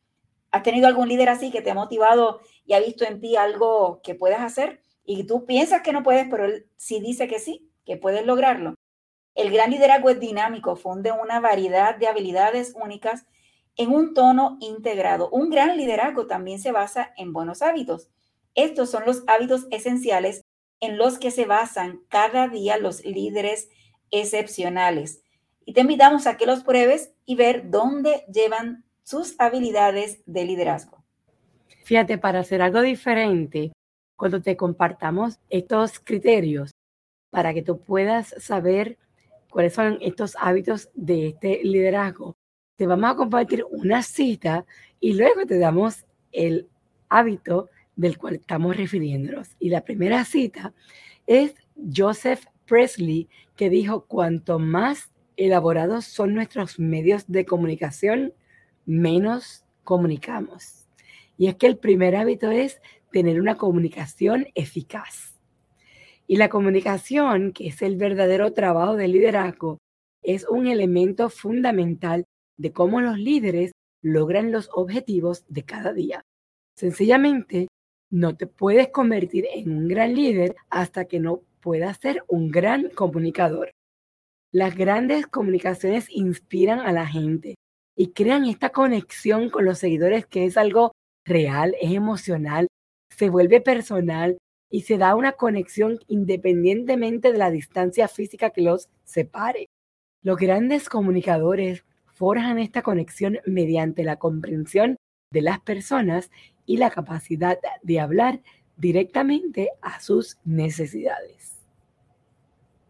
¿Has 0.52 0.64
tenido 0.64 0.88
algún 0.88 1.08
líder 1.08 1.30
así 1.30 1.50
que 1.50 1.62
te 1.62 1.72
ha 1.72 1.76
motivado 1.76 2.42
y 2.66 2.74
ha 2.74 2.80
visto 2.80 3.06
en 3.06 3.20
ti 3.22 3.36
algo 3.36 4.02
que 4.04 4.16
puedas 4.16 4.42
hacer? 4.42 4.82
Y 5.06 5.24
tú 5.24 5.46
piensas 5.46 5.82
que 5.82 5.94
no 5.94 6.04
puedes, 6.04 6.28
pero 6.30 6.46
él 6.46 6.68
sí 6.76 7.00
dice 7.00 7.28
que 7.28 7.40
sí, 7.40 7.72
que 7.86 7.98
puedes 7.98 8.26
lograrlo. 8.26 8.76
El 9.34 9.52
gran 9.52 9.72
liderazgo 9.72 10.10
es 10.10 10.20
dinámico, 10.20 10.76
funde 10.76 11.12
una 11.12 11.40
variedad 11.40 11.96
de 11.96 12.08
habilidades 12.08 12.74
únicas 12.76 13.26
en 13.78 13.92
un 13.92 14.14
tono 14.14 14.58
integrado. 14.60 15.30
Un 15.30 15.50
gran 15.50 15.78
liderazgo 15.78 16.28
también 16.28 16.60
se 16.60 16.72
basa 16.72 17.14
en 17.18 17.32
buenos 17.32 17.62
hábitos. 17.62 18.10
Estos 18.54 18.92
son 18.92 19.04
los 19.06 19.24
hábitos 19.28 19.68
esenciales 19.72 20.44
en 20.82 20.98
los 20.98 21.18
que 21.18 21.32
se 21.32 21.46
basan 21.46 22.02
cada 22.10 22.50
día 22.50 22.78
los 22.78 23.06
líderes 23.06 23.70
excepcionales. 24.10 25.24
Y 25.66 25.74
te 25.74 25.82
invitamos 25.82 26.28
a 26.28 26.36
que 26.36 26.46
los 26.46 26.64
pruebes 26.64 27.14
y 27.26 27.36
ver 27.36 27.70
dónde 27.70 28.26
llevan 28.34 28.84
sus 29.04 29.36
habilidades 29.40 30.22
de 30.26 30.46
liderazgo. 30.46 31.04
Fíjate, 31.84 32.18
para 32.18 32.40
hacer 32.40 32.62
algo 32.62 32.82
diferente, 32.82 33.72
cuando 34.16 34.42
te 34.42 34.56
compartamos 34.56 35.40
estos 35.50 36.00
criterios, 36.00 36.72
para 37.32 37.54
que 37.54 37.64
tú 37.64 37.80
puedas 37.80 38.36
saber 38.38 38.98
cuáles 39.50 39.74
son 39.74 39.98
estos 40.02 40.36
hábitos 40.40 40.90
de 40.94 41.30
este 41.30 41.62
liderazgo, 41.64 42.36
te 42.76 42.88
vamos 42.88 43.12
a 43.12 43.16
compartir 43.16 43.66
una 43.70 44.04
cita 44.04 44.66
y 45.00 45.14
luego 45.14 45.46
te 45.46 45.60
damos 45.60 46.06
el 46.32 46.68
hábito 47.10 47.70
del 47.96 48.18
cual 48.18 48.36
estamos 48.36 48.78
refiriéndonos. 48.78 49.56
Y 49.60 49.70
la 49.70 49.84
primera 49.84 50.24
cita 50.26 50.74
es 51.28 51.56
Joseph 51.96 52.46
Presley, 52.66 53.30
que 53.56 53.70
dijo, 53.70 54.06
cuanto 54.06 54.60
más 54.60 55.12
elaborados 55.38 56.06
son 56.06 56.34
nuestros 56.34 56.80
medios 56.80 57.26
de 57.28 57.46
comunicación, 57.46 58.34
menos 58.86 59.64
comunicamos. 59.84 60.88
Y 61.38 61.48
es 61.48 61.56
que 61.56 61.68
el 61.68 61.78
primer 61.78 62.16
hábito 62.16 62.52
es 62.52 62.82
tener 63.12 63.40
una 63.40 63.58
comunicación 63.58 64.48
eficaz. 64.56 65.40
Y 66.28 66.38
la 66.38 66.50
comunicación, 66.50 67.52
que 67.52 67.68
es 67.68 67.82
el 67.82 67.98
verdadero 67.98 68.54
trabajo 68.54 68.96
del 68.96 69.12
liderazgo, 69.12 69.80
es 70.24 70.48
un 70.48 70.68
elemento 70.68 71.30
fundamental 71.30 72.26
de 72.58 72.72
cómo 72.72 73.02
los 73.02 73.18
líderes 73.18 73.72
logran 74.02 74.52
los 74.52 74.70
objetivos 74.74 75.46
de 75.50 75.64
cada 75.64 75.94
día. 75.94 76.22
Sencillamente, 76.76 77.68
no 78.12 78.36
te 78.36 78.48
puedes 78.48 78.90
convertir 78.90 79.46
en 79.54 79.72
un 79.72 79.88
gran 79.88 80.14
líder 80.16 80.56
hasta 80.70 81.06
que 81.06 81.20
no 81.20 81.42
puedas 81.60 81.98
ser 81.98 82.24
un 82.28 82.52
gran 82.52 82.90
comunicador. 82.90 83.72
Las 84.52 84.76
grandes 84.76 85.28
comunicaciones 85.28 86.08
inspiran 86.10 86.80
a 86.80 86.92
la 86.92 87.08
gente, 87.08 87.56
y 87.96 88.12
crean 88.14 88.46
esta 88.46 88.70
conexión 88.70 89.50
con 89.50 89.66
los 89.66 89.80
seguidores 89.80 90.26
que 90.26 90.46
es 90.46 90.58
algo 90.58 90.92
real, 91.26 91.76
es 91.82 91.92
emocional, 91.92 92.68
se 93.16 93.30
vuelve 93.30 93.62
personal 93.62 94.38
y 94.70 94.82
se 94.82 94.98
da 94.98 95.16
una 95.16 95.34
conexión 95.34 96.00
independientemente 96.08 97.32
de 97.32 97.38
la 97.38 97.52
distancia 97.52 98.08
física 98.08 98.52
que 98.52 98.62
los 98.62 98.90
separe. 99.04 99.68
Los 100.24 100.38
grandes 100.38 100.88
comunicadores 100.90 101.84
forjan 102.06 102.60
esta 102.60 102.82
conexión 102.82 103.40
mediante 103.46 104.04
la 104.04 104.18
comprensión 104.18 104.96
de 105.32 105.42
las 105.42 105.60
personas 105.60 106.30
y 106.66 106.78
la 106.78 106.90
capacidad 106.90 107.58
de 107.82 108.00
hablar 108.00 108.42
directamente 108.78 109.70
a 109.82 110.00
sus 110.00 110.38
necesidades. 110.46 111.60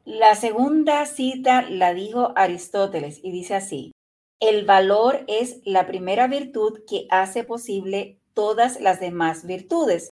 La 0.06 0.36
segunda 0.36 1.06
cita 1.06 1.62
la 1.62 1.94
dijo 1.94 2.34
Aristóteles 2.36 3.20
y 3.24 3.32
dice 3.32 3.56
así, 3.56 3.91
el 4.42 4.66
valor 4.66 5.24
es 5.28 5.62
la 5.66 5.86
primera 5.86 6.28
virtud 6.28 6.80
que 6.88 7.06
hace 7.12 7.44
posible 7.44 8.18
todas 8.34 8.82
las 8.82 9.00
demás 9.00 9.46
virtudes. 9.46 10.10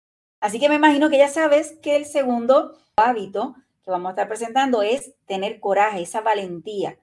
Así 0.40 0.60
que 0.60 0.68
me 0.68 0.76
imagino 0.76 1.10
que 1.10 1.18
ya 1.18 1.28
sabes 1.28 1.76
que 1.82 1.96
el 1.96 2.06
segundo 2.06 2.78
hábito 2.96 3.56
que 3.84 3.90
vamos 3.90 4.10
a 4.10 4.12
estar 4.12 4.28
presentando 4.28 4.82
es 4.82 5.12
tener 5.26 5.58
coraje, 5.58 6.02
esa 6.02 6.20
valentía. 6.20 6.98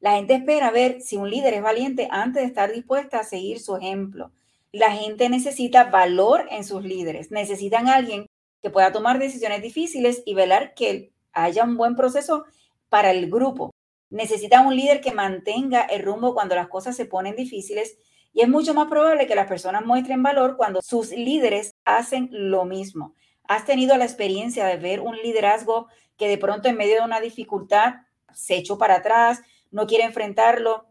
La 0.00 0.16
gente 0.16 0.34
espera 0.34 0.72
ver 0.72 1.00
si 1.00 1.16
un 1.16 1.30
líder 1.30 1.54
es 1.54 1.62
valiente 1.62 2.08
antes 2.10 2.42
de 2.42 2.48
estar 2.48 2.72
dispuesta 2.72 3.20
a 3.20 3.24
seguir 3.24 3.60
su 3.60 3.76
ejemplo. 3.76 4.32
La 4.72 4.90
gente 4.90 5.28
necesita 5.28 5.84
valor 5.84 6.48
en 6.50 6.64
sus 6.64 6.82
líderes, 6.82 7.30
necesitan 7.30 7.88
alguien 7.88 8.26
que 8.60 8.70
pueda 8.70 8.90
tomar 8.90 9.20
decisiones 9.20 9.62
difíciles 9.62 10.24
y 10.26 10.34
velar 10.34 10.74
que 10.74 11.12
haya 11.32 11.62
un 11.62 11.76
buen 11.76 11.94
proceso 11.94 12.46
para 12.88 13.12
el 13.12 13.30
grupo. 13.30 13.70
Necesitan 14.14 14.64
un 14.64 14.76
líder 14.76 15.00
que 15.00 15.10
mantenga 15.10 15.80
el 15.82 16.04
rumbo 16.04 16.34
cuando 16.34 16.54
las 16.54 16.68
cosas 16.68 16.94
se 16.94 17.04
ponen 17.04 17.34
difíciles 17.34 17.98
y 18.32 18.42
es 18.42 18.48
mucho 18.48 18.72
más 18.72 18.86
probable 18.86 19.26
que 19.26 19.34
las 19.34 19.48
personas 19.48 19.84
muestren 19.84 20.22
valor 20.22 20.56
cuando 20.56 20.82
sus 20.82 21.10
líderes 21.10 21.74
hacen 21.84 22.28
lo 22.30 22.64
mismo. 22.64 23.16
¿Has 23.48 23.64
tenido 23.64 23.96
la 23.96 24.04
experiencia 24.04 24.66
de 24.66 24.76
ver 24.76 25.00
un 25.00 25.16
liderazgo 25.16 25.88
que 26.16 26.28
de 26.28 26.38
pronto 26.38 26.68
en 26.68 26.76
medio 26.76 26.94
de 26.94 27.04
una 27.04 27.18
dificultad 27.18 27.94
se 28.32 28.54
echó 28.54 28.78
para 28.78 28.98
atrás, 28.98 29.42
no 29.72 29.88
quiere 29.88 30.04
enfrentarlo? 30.04 30.86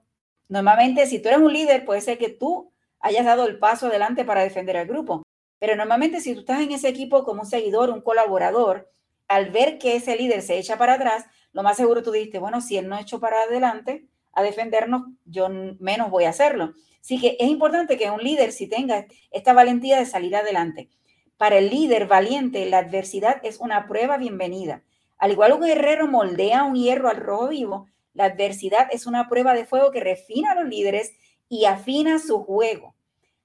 Normalmente, 0.50 1.06
si 1.06 1.20
tú 1.20 1.30
eres 1.30 1.40
un 1.40 1.54
líder, 1.54 1.86
puede 1.86 2.02
ser 2.02 2.18
que 2.18 2.28
tú 2.28 2.74
hayas 3.00 3.24
dado 3.24 3.48
el 3.48 3.58
paso 3.58 3.88
adelante 3.88 4.26
para 4.26 4.44
defender 4.44 4.76
al 4.76 4.88
grupo. 4.88 5.24
Pero 5.60 5.78
normalmente, 5.78 6.20
si 6.20 6.34
tú 6.34 6.42
estás 6.42 6.60
en 6.60 6.74
ese 6.74 6.90
equipo 6.90 7.24
como 7.24 7.44
un 7.44 7.48
seguidor, 7.48 7.90
un 7.90 8.02
colaborador, 8.02 8.92
al 9.30 9.50
ver 9.50 9.78
que 9.78 9.96
ese 9.96 10.18
líder 10.18 10.42
se 10.42 10.58
echa 10.58 10.78
para 10.78 10.96
atrás, 10.96 11.26
lo 11.54 11.64
más 11.64 11.78
seguro 11.78 12.04
tú 12.04 12.12
dijiste, 12.12 12.40
bueno, 12.40 12.62
si 12.62 12.78
él 12.78 12.90
no 12.90 12.98
echó 12.98 13.20
para 13.20 13.44
adelante 13.44 14.06
a 14.34 14.44
defendernos, 14.44 15.04
yo 15.26 15.48
menos 15.80 16.10
voy 16.10 16.26
a 16.26 16.30
hacerlo. 16.30 16.74
Así 17.00 17.20
que 17.20 17.38
es 17.40 17.48
importante 17.48 17.98
que 17.98 18.10
un 18.10 18.22
líder 18.22 18.52
si 18.52 18.68
tenga 18.68 19.06
esta 19.32 19.54
valentía 19.54 20.00
de 20.00 20.06
salir 20.06 20.36
adelante. 20.36 20.90
Para 21.38 21.58
el 21.58 21.70
líder 21.70 22.08
valiente, 22.08 22.66
la 22.66 22.80
adversidad 22.80 23.40
es 23.44 23.60
una 23.60 23.88
prueba 23.88 24.18
bienvenida. 24.18 24.84
Al 25.18 25.32
igual 25.32 25.54
un 25.54 25.62
guerrero 25.62 26.08
moldea 26.08 26.64
un 26.64 26.76
hierro 26.76 27.10
al 27.10 27.18
rojo 27.18 27.50
vivo, 27.50 27.88
la 28.14 28.26
adversidad 28.26 28.88
es 28.92 29.06
una 29.06 29.28
prueba 29.28 29.54
de 29.54 29.66
fuego 29.66 29.92
que 29.92 30.00
refina 30.00 30.52
a 30.52 30.56
los 30.56 30.70
líderes 30.70 31.14
y 31.50 31.66
afina 31.66 32.20
su 32.20 32.44
juego. 32.44 32.96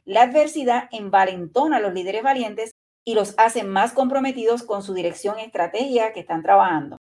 La 0.04 0.22
adversidad 0.22 0.88
envalentona 0.92 1.78
a 1.78 1.80
los 1.80 1.92
líderes 1.92 2.22
valientes 2.22 2.74
y 3.04 3.14
los 3.14 3.34
hace 3.38 3.64
más 3.64 3.92
comprometidos 3.92 4.62
con 4.62 4.82
su 4.82 4.94
dirección 4.94 5.38
estrategia 5.38 6.12
que 6.12 6.20
están 6.20 6.42
trabajando. 6.42 6.97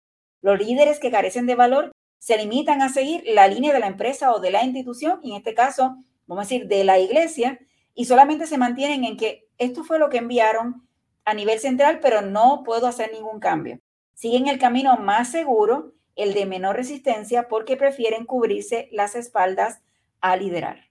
Los 0.43 0.59
líderes 0.59 0.99
que 0.99 1.11
carecen 1.11 1.47
de 1.47 1.55
valor 1.55 1.93
se 2.19 2.37
limitan 2.37 2.83
a 2.83 2.89
seguir 2.89 3.25
la 3.27 3.49
línea 3.49 3.73
de 3.73 3.81
la 3.81 3.87
empresa 3.87 4.33
o 4.33 4.41
de 4.41 4.51
la 4.51 4.65
institución, 4.65 5.21
en 5.25 5.33
este 5.35 5.55
caso, 5.55 5.97
vamos 6.27 6.45
a 6.45 6.49
decir, 6.49 6.69
de 6.69 6.85
la 6.85 6.99
iglesia, 6.99 7.59
y 7.95 8.05
solamente 8.05 8.47
se 8.47 8.59
mantienen 8.59 9.05
en 9.05 9.17
que 9.17 9.49
esto 9.59 9.85
fue 9.85 9.99
lo 9.99 10.09
que 10.09 10.19
enviaron 10.19 10.87
a 11.25 11.35
nivel 11.35 11.59
central, 11.59 12.01
pero 12.03 12.21
no 12.21 12.63
puedo 12.65 12.87
hacer 12.87 13.11
ningún 13.13 13.41
cambio. 13.41 13.79
Siguen 14.15 14.49
el 14.49 14.59
camino 14.59 14.97
más 14.97 15.31
seguro, 15.31 15.95
el 16.17 16.35
de 16.35 16.47
menor 16.47 16.77
resistencia, 16.77 17.49
porque 17.49 17.77
prefieren 17.77 18.25
cubrirse 18.25 18.89
las 18.93 19.15
espaldas 19.15 19.81
a 20.21 20.37
liderar. 20.37 20.91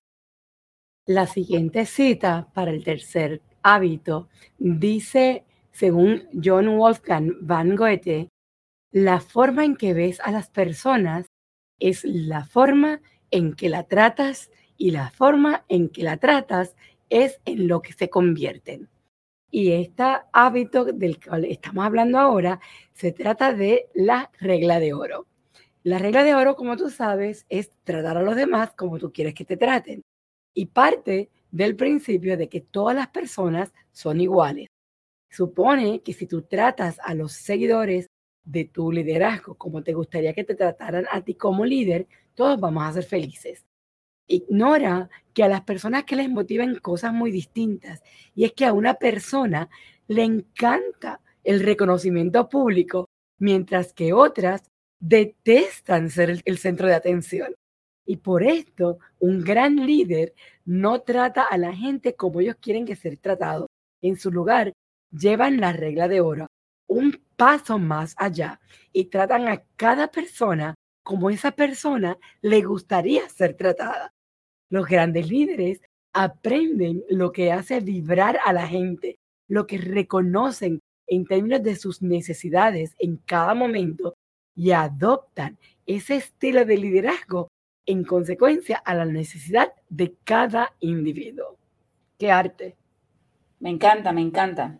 La 1.05 1.27
siguiente 1.27 1.85
cita 1.85 2.49
para 2.53 2.71
el 2.71 2.83
tercer 2.83 3.41
hábito 3.63 4.29
dice, 4.57 5.43
según 5.71 6.23
John 6.43 6.77
Wolfgang 6.77 7.33
van 7.41 7.75
Goethe, 7.75 8.30
la 8.91 9.21
forma 9.21 9.63
en 9.63 9.75
que 9.75 9.93
ves 9.93 10.19
a 10.19 10.31
las 10.31 10.49
personas 10.49 11.27
es 11.79 12.03
la 12.03 12.43
forma 12.43 13.01
en 13.31 13.53
que 13.53 13.69
la 13.69 13.83
tratas 13.83 14.51
y 14.77 14.91
la 14.91 15.09
forma 15.09 15.65
en 15.69 15.89
que 15.89 16.03
la 16.03 16.17
tratas 16.17 16.75
es 17.09 17.39
en 17.45 17.67
lo 17.67 17.81
que 17.81 17.93
se 17.93 18.09
convierten. 18.09 18.89
Y 19.49 19.71
este 19.73 20.03
hábito 20.33 20.85
del 20.85 21.19
cual 21.23 21.45
estamos 21.45 21.85
hablando 21.85 22.17
ahora 22.19 22.59
se 22.93 23.11
trata 23.11 23.53
de 23.53 23.89
la 23.93 24.31
regla 24.39 24.79
de 24.79 24.93
oro. 24.93 25.27
La 25.83 25.97
regla 25.97 26.23
de 26.23 26.35
oro, 26.35 26.55
como 26.55 26.77
tú 26.77 26.89
sabes, 26.89 27.45
es 27.49 27.71
tratar 27.83 28.17
a 28.17 28.21
los 28.21 28.35
demás 28.35 28.71
como 28.73 28.99
tú 28.99 29.11
quieres 29.11 29.33
que 29.33 29.45
te 29.45 29.57
traten. 29.57 30.03
Y 30.53 30.67
parte 30.67 31.29
del 31.49 31.75
principio 31.75 32.37
de 32.37 32.49
que 32.49 32.61
todas 32.61 32.95
las 32.95 33.07
personas 33.07 33.73
son 33.91 34.21
iguales. 34.21 34.67
Supone 35.29 36.01
que 36.01 36.13
si 36.13 36.27
tú 36.27 36.43
tratas 36.43 36.99
a 37.03 37.13
los 37.13 37.33
seguidores 37.33 38.07
de 38.43 38.65
tu 38.65 38.91
liderazgo 38.91 39.55
como 39.55 39.83
te 39.83 39.93
gustaría 39.93 40.33
que 40.33 40.43
te 40.43 40.55
trataran 40.55 41.05
a 41.11 41.21
ti 41.21 41.35
como 41.35 41.65
líder, 41.65 42.07
todos 42.35 42.59
vamos 42.59 42.83
a 42.83 42.93
ser 42.93 43.03
felices 43.03 43.65
ignora 44.31 45.09
que 45.33 45.43
a 45.43 45.47
las 45.47 45.61
personas 45.61 46.03
que 46.05 46.15
les 46.15 46.29
motivan 46.29 46.75
cosas 46.79 47.13
muy 47.13 47.31
distintas. 47.31 48.01
Y 48.35 48.45
es 48.45 48.53
que 48.53 48.65
a 48.65 48.73
una 48.73 48.95
persona 48.95 49.69
le 50.07 50.23
encanta 50.23 51.21
el 51.43 51.61
reconocimiento 51.61 52.49
público, 52.49 53.09
mientras 53.39 53.93
que 53.93 54.13
otras 54.13 54.63
detestan 54.99 56.09
ser 56.09 56.41
el, 56.45 56.57
centro 56.57 56.87
de 56.87 56.93
atención. 56.93 57.55
Y 58.05 58.17
por 58.17 58.43
esto, 58.43 58.99
un 59.19 59.43
gran 59.43 59.75
líder 59.75 60.33
no 60.65 61.01
trata 61.01 61.43
a 61.43 61.57
la 61.57 61.73
gente 61.73 62.15
como 62.15 62.41
ellos 62.41 62.57
quieren 62.59 62.85
que 62.85 62.95
ser 62.95 63.17
tratados. 63.17 63.67
En 64.01 64.17
su 64.17 64.31
lugar, 64.31 64.73
llevan 65.11 65.59
la 65.59 65.73
regla 65.73 66.07
de 66.07 66.21
oro 66.21 66.47
paso 67.41 67.79
más 67.79 68.13
allá 68.17 68.59
y 68.93 69.05
tratan 69.05 69.47
a 69.47 69.63
cada 69.75 70.11
persona 70.11 70.75
como 71.01 71.31
esa 71.31 71.49
persona 71.49 72.19
le 72.43 72.61
gustaría 72.61 73.27
ser 73.29 73.55
tratada. 73.55 74.13
Los 74.69 74.85
grandes 74.85 75.27
líderes 75.27 75.81
aprenden 76.13 77.03
lo 77.09 77.31
que 77.31 77.51
hace 77.51 77.79
vibrar 77.79 78.37
a 78.45 78.53
la 78.53 78.67
gente, 78.67 79.15
lo 79.47 79.65
que 79.65 79.79
reconocen 79.79 80.81
en 81.07 81.25
términos 81.25 81.63
de 81.63 81.75
sus 81.77 82.03
necesidades 82.03 82.93
en 82.99 83.17
cada 83.17 83.55
momento 83.55 84.13
y 84.53 84.69
adoptan 84.69 85.57
ese 85.87 86.17
estilo 86.17 86.63
de 86.63 86.77
liderazgo 86.77 87.47
en 87.87 88.03
consecuencia 88.03 88.77
a 88.77 88.93
la 88.93 89.05
necesidad 89.05 89.73
de 89.89 90.15
cada 90.25 90.75
individuo. 90.79 91.57
¡Qué 92.19 92.29
arte! 92.29 92.77
Me 93.59 93.71
encanta, 93.71 94.11
me 94.11 94.21
encanta. 94.21 94.79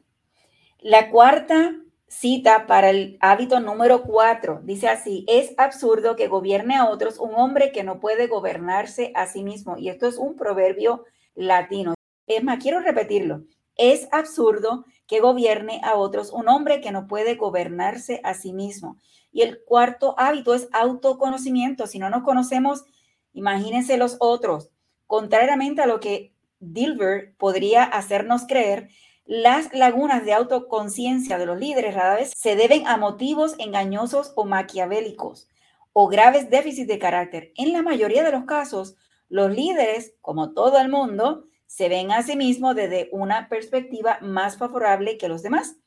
La 0.78 1.10
cuarta 1.10 1.82
cita 2.12 2.68
para 2.68 2.90
el 2.90 3.18
hábito 3.22 3.62
número 3.62 4.04
cuatro. 4.04 4.60
Dice 4.64 4.90
así, 4.90 5.24
es 5.30 5.54
absurdo 5.58 6.18
que 6.18 6.28
gobierne 6.28 6.76
a 6.76 6.90
otros 6.90 7.18
un 7.18 7.34
hombre 7.36 7.72
que 7.72 7.84
no 7.84 8.02
puede 8.02 8.28
gobernarse 8.28 9.14
a 9.16 9.28
sí 9.28 9.44
mismo. 9.44 9.78
Y 9.78 9.88
esto 9.88 10.08
es 10.08 10.18
un 10.18 10.36
proverbio 10.36 11.06
latino. 11.36 11.94
Es 12.28 12.44
más, 12.44 12.62
quiero 12.62 12.82
repetirlo. 12.82 13.44
Es 13.78 14.10
absurdo 14.12 14.86
que 15.08 15.22
gobierne 15.22 15.80
a 15.84 15.96
otros 15.96 16.32
un 16.32 16.50
hombre 16.50 16.82
que 16.82 16.92
no 16.92 17.08
puede 17.08 17.36
gobernarse 17.36 18.20
a 18.26 18.34
sí 18.34 18.52
mismo. 18.52 18.98
Y 19.32 19.44
el 19.44 19.64
cuarto 19.64 20.14
hábito 20.20 20.54
es 20.54 20.68
autoconocimiento. 20.74 21.88
Si 21.88 21.98
no 21.98 22.10
nos 22.10 22.24
conocemos, 22.24 22.84
imagínense 23.32 23.96
los 23.96 24.18
otros. 24.20 24.70
Contrariamente 25.08 25.82
a 25.82 25.88
lo 25.88 26.02
que 26.02 26.34
Dilbert 26.60 27.38
podría 27.38 27.84
hacernos 27.84 28.46
creer, 28.48 28.90
las 29.34 29.74
lagunas 29.74 30.26
de 30.26 30.34
autoconciencia 30.34 31.38
de 31.38 31.46
los 31.46 31.58
líderes 31.58 31.96
rara 31.96 32.16
vez 32.16 32.34
se 32.36 32.58
deben 32.58 32.86
a 32.86 32.98
motivos 32.98 33.56
engañosos 33.60 34.34
o 34.36 34.44
maquiavélicos 34.44 35.48
o 35.94 36.10
graves 36.10 36.50
déficits 36.50 36.90
de 36.90 37.00
carácter. 37.00 37.54
En 37.56 37.72
la 37.72 37.82
mayoría 37.82 38.26
de 38.26 38.34
los 38.34 38.44
casos, 38.44 38.98
los 39.30 39.50
líderes, 39.50 40.16
como 40.20 40.52
todo 40.52 40.80
el 40.80 40.90
mundo, 40.90 41.46
se 41.66 41.88
ven 41.88 42.12
a 42.12 42.24
sí 42.24 42.36
mismos 42.36 42.76
desde 42.76 43.08
una 43.14 43.48
perspectiva 43.48 44.18
más 44.20 44.58
favorable 44.58 45.18
que 45.18 45.30
los 45.30 45.44
demás. 45.44 45.78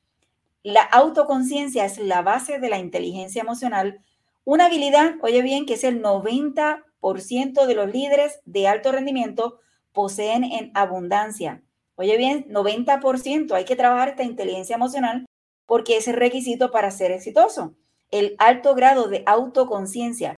La 0.63 0.81
autoconciencia 0.81 1.85
es 1.85 1.99
la 1.99 2.23
base 2.23 2.59
de 2.59 2.71
la 2.71 2.79
inteligencia 2.79 3.43
emocional, 3.43 4.01
una 4.45 4.65
habilidad, 4.65 5.17
oye 5.21 5.43
bien, 5.43 5.67
que 5.67 5.75
es 5.75 5.85
el 5.85 6.03
90% 6.03 7.67
de 7.67 7.75
los 7.75 7.93
líderes 7.93 8.41
de 8.47 8.69
alto 8.69 8.91
rendimiento 8.91 9.61
poseen 9.93 10.45
en 10.45 10.71
abundancia. 10.73 11.61
Oye 11.97 12.17
bien, 12.17 12.47
90%. 12.49 13.53
Hay 13.53 13.65
que 13.65 13.77
trabajar 13.77 14.11
esta 14.11 14.25
inteligencia 14.25 14.77
emocional 14.77 15.27
porque 15.67 15.97
es 15.97 16.09
el 16.09 16.17
requisito 16.17 16.71
para 16.71 16.91
ser 16.91 17.11
exitoso. 17.13 17.75
El 18.11 18.35
alto 18.39 18.75
grado 18.75 19.09
de 19.09 19.23
autoconciencia 19.27 20.37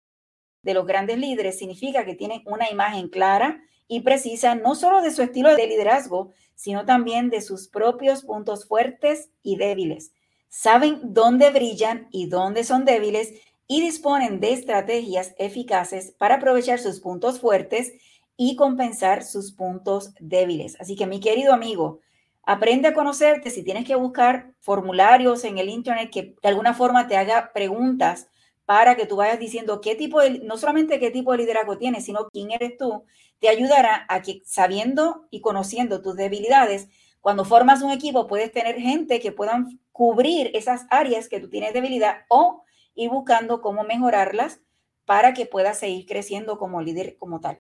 de 0.62 0.74
los 0.74 0.86
grandes 0.86 1.18
líderes 1.18 1.58
significa 1.58 2.06
que 2.06 2.16
tienen 2.16 2.42
una 2.46 2.70
imagen 2.70 3.10
clara 3.10 3.62
y 3.88 4.02
precisa 4.02 4.56
no 4.56 4.76
solo 4.76 5.02
de 5.02 5.12
su 5.12 5.22
estilo 5.22 5.56
de 5.56 5.68
liderazgo, 5.68 6.32
sino 6.56 6.86
también 6.86 7.30
de 7.30 7.42
sus 7.42 7.68
propios 7.68 8.24
puntos 8.24 8.68
fuertes 8.68 9.30
y 9.44 9.58
débiles. 9.58 10.14
Saben 10.50 11.00
dónde 11.04 11.52
brillan 11.52 12.08
y 12.12 12.28
dónde 12.28 12.64
son 12.64 12.86
débiles 12.86 13.34
y 13.68 13.82
disponen 13.82 14.40
de 14.40 14.54
estrategias 14.54 15.36
eficaces 15.38 16.12
para 16.18 16.36
aprovechar 16.36 16.80
sus 16.80 17.00
puntos 17.00 17.40
fuertes 17.40 17.94
y 18.38 18.56
compensar 18.56 19.24
sus 19.24 19.52
puntos 19.52 20.14
débiles. 20.20 20.80
Así 20.80 20.96
que 20.96 21.08
mi 21.08 21.20
querido 21.20 21.54
amigo, 21.54 22.02
Aprende 22.46 22.88
a 22.88 22.94
conocerte. 22.94 23.50
Si 23.50 23.64
tienes 23.64 23.86
que 23.86 23.96
buscar 23.96 24.54
formularios 24.60 25.44
en 25.46 25.58
el 25.58 25.70
Internet 25.70 26.12
que 26.12 26.36
de 26.42 26.50
alguna 26.50 26.74
forma 26.76 27.08
te 27.08 27.18
haga 27.18 27.52
preguntas 27.54 28.30
para 28.66 28.96
que 28.96 29.08
tú 29.08 29.16
vayas 29.18 29.40
diciendo 29.40 29.82
qué 29.82 29.96
tipo 29.96 30.22
de, 30.22 30.40
no 30.40 30.58
solamente 30.58 31.00
qué 31.00 31.12
tipo 31.12 31.32
de 31.32 31.40
liderazgo 31.40 31.78
tienes, 31.78 32.06
sino 32.06 32.28
quién 32.30 32.52
eres 32.52 32.78
tú, 32.78 33.04
te 33.40 33.50
ayudará 33.50 34.06
a 34.10 34.22
que 34.22 34.42
sabiendo 34.46 35.28
y 35.32 35.42
conociendo 35.42 36.02
tus 36.02 36.16
debilidades, 36.16 36.88
cuando 37.20 37.46
formas 37.46 37.82
un 37.82 37.92
equipo 37.92 38.28
puedes 38.28 38.52
tener 38.52 38.76
gente 38.76 39.20
que 39.20 39.32
puedan 39.32 39.80
cubrir 39.92 40.52
esas 40.54 40.86
áreas 40.90 41.30
que 41.30 41.40
tú 41.40 41.50
tienes 41.50 41.74
debilidad 41.74 42.26
o 42.30 42.64
ir 42.94 43.10
buscando 43.10 43.62
cómo 43.62 43.84
mejorarlas 43.84 44.62
para 45.06 45.34
que 45.34 45.46
puedas 45.46 45.80
seguir 45.80 46.06
creciendo 46.06 46.58
como 46.58 46.82
líder 46.82 47.18
como 47.18 47.40
tal. 47.40 47.60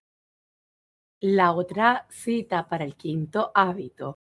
La 1.27 1.53
otra 1.53 2.05
cita 2.11 2.67
para 2.67 2.85
el 2.85 2.95
quinto 2.95 3.51
hábito 3.55 4.19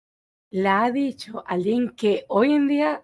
la 0.52 0.84
ha 0.84 0.92
dicho 0.92 1.42
alguien 1.48 1.96
que 1.96 2.24
hoy 2.28 2.52
en 2.52 2.68
día 2.68 3.02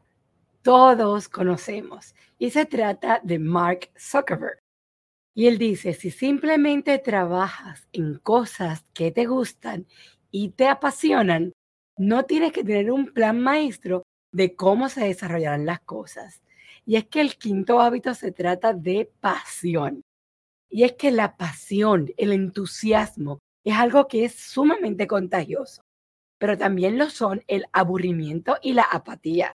todos 0.63 1.29
conocemos 1.29 2.15
y 2.39 2.51
se 2.51 2.65
trata 2.65 3.21
de 3.25 3.41
Mark 3.41 3.91
Zuckerberg. 3.99 4.61
Y 5.35 5.49
él 5.49 5.59
dice, 5.59 5.95
si 5.95 6.13
simplemente 6.13 6.97
trabajas 7.01 7.89
en 7.93 8.19
cosas 8.19 8.85
que 8.95 9.11
te 9.11 9.27
gustan 9.27 9.85
y 10.31 10.51
te 10.51 10.69
apasionan, 10.69 11.53
no 11.97 12.25
tienes 12.25 12.53
que 12.53 12.63
tener 12.63 12.93
un 12.93 13.13
plan 13.13 13.41
maestro 13.41 14.05
de 14.31 14.55
cómo 14.55 14.89
se 14.89 15.07
desarrollarán 15.07 15.67
las 15.67 15.81
cosas. 15.81 16.41
Y 16.87 16.95
es 16.95 17.09
que 17.09 17.21
el 17.21 17.37
quinto 17.37 17.81
hábito 17.81 18.15
se 18.15 18.31
trata 18.31 18.75
de 18.75 19.11
pasión. 19.19 20.03
Y 20.71 20.85
es 20.85 20.93
que 20.93 21.11
la 21.11 21.37
pasión, 21.37 22.13
el 22.17 22.31
entusiasmo, 22.31 23.41
es 23.65 23.75
algo 23.75 24.09
que 24.09 24.25
es 24.25 24.35
sumamente 24.35 25.07
contagioso, 25.07 25.83
pero 26.39 26.57
también 26.57 26.99
lo 26.99 27.11
son 27.11 27.43
el 27.49 27.67
aburrimiento 27.73 28.57
y 28.63 28.73
la 28.73 28.83
apatía. 28.83 29.53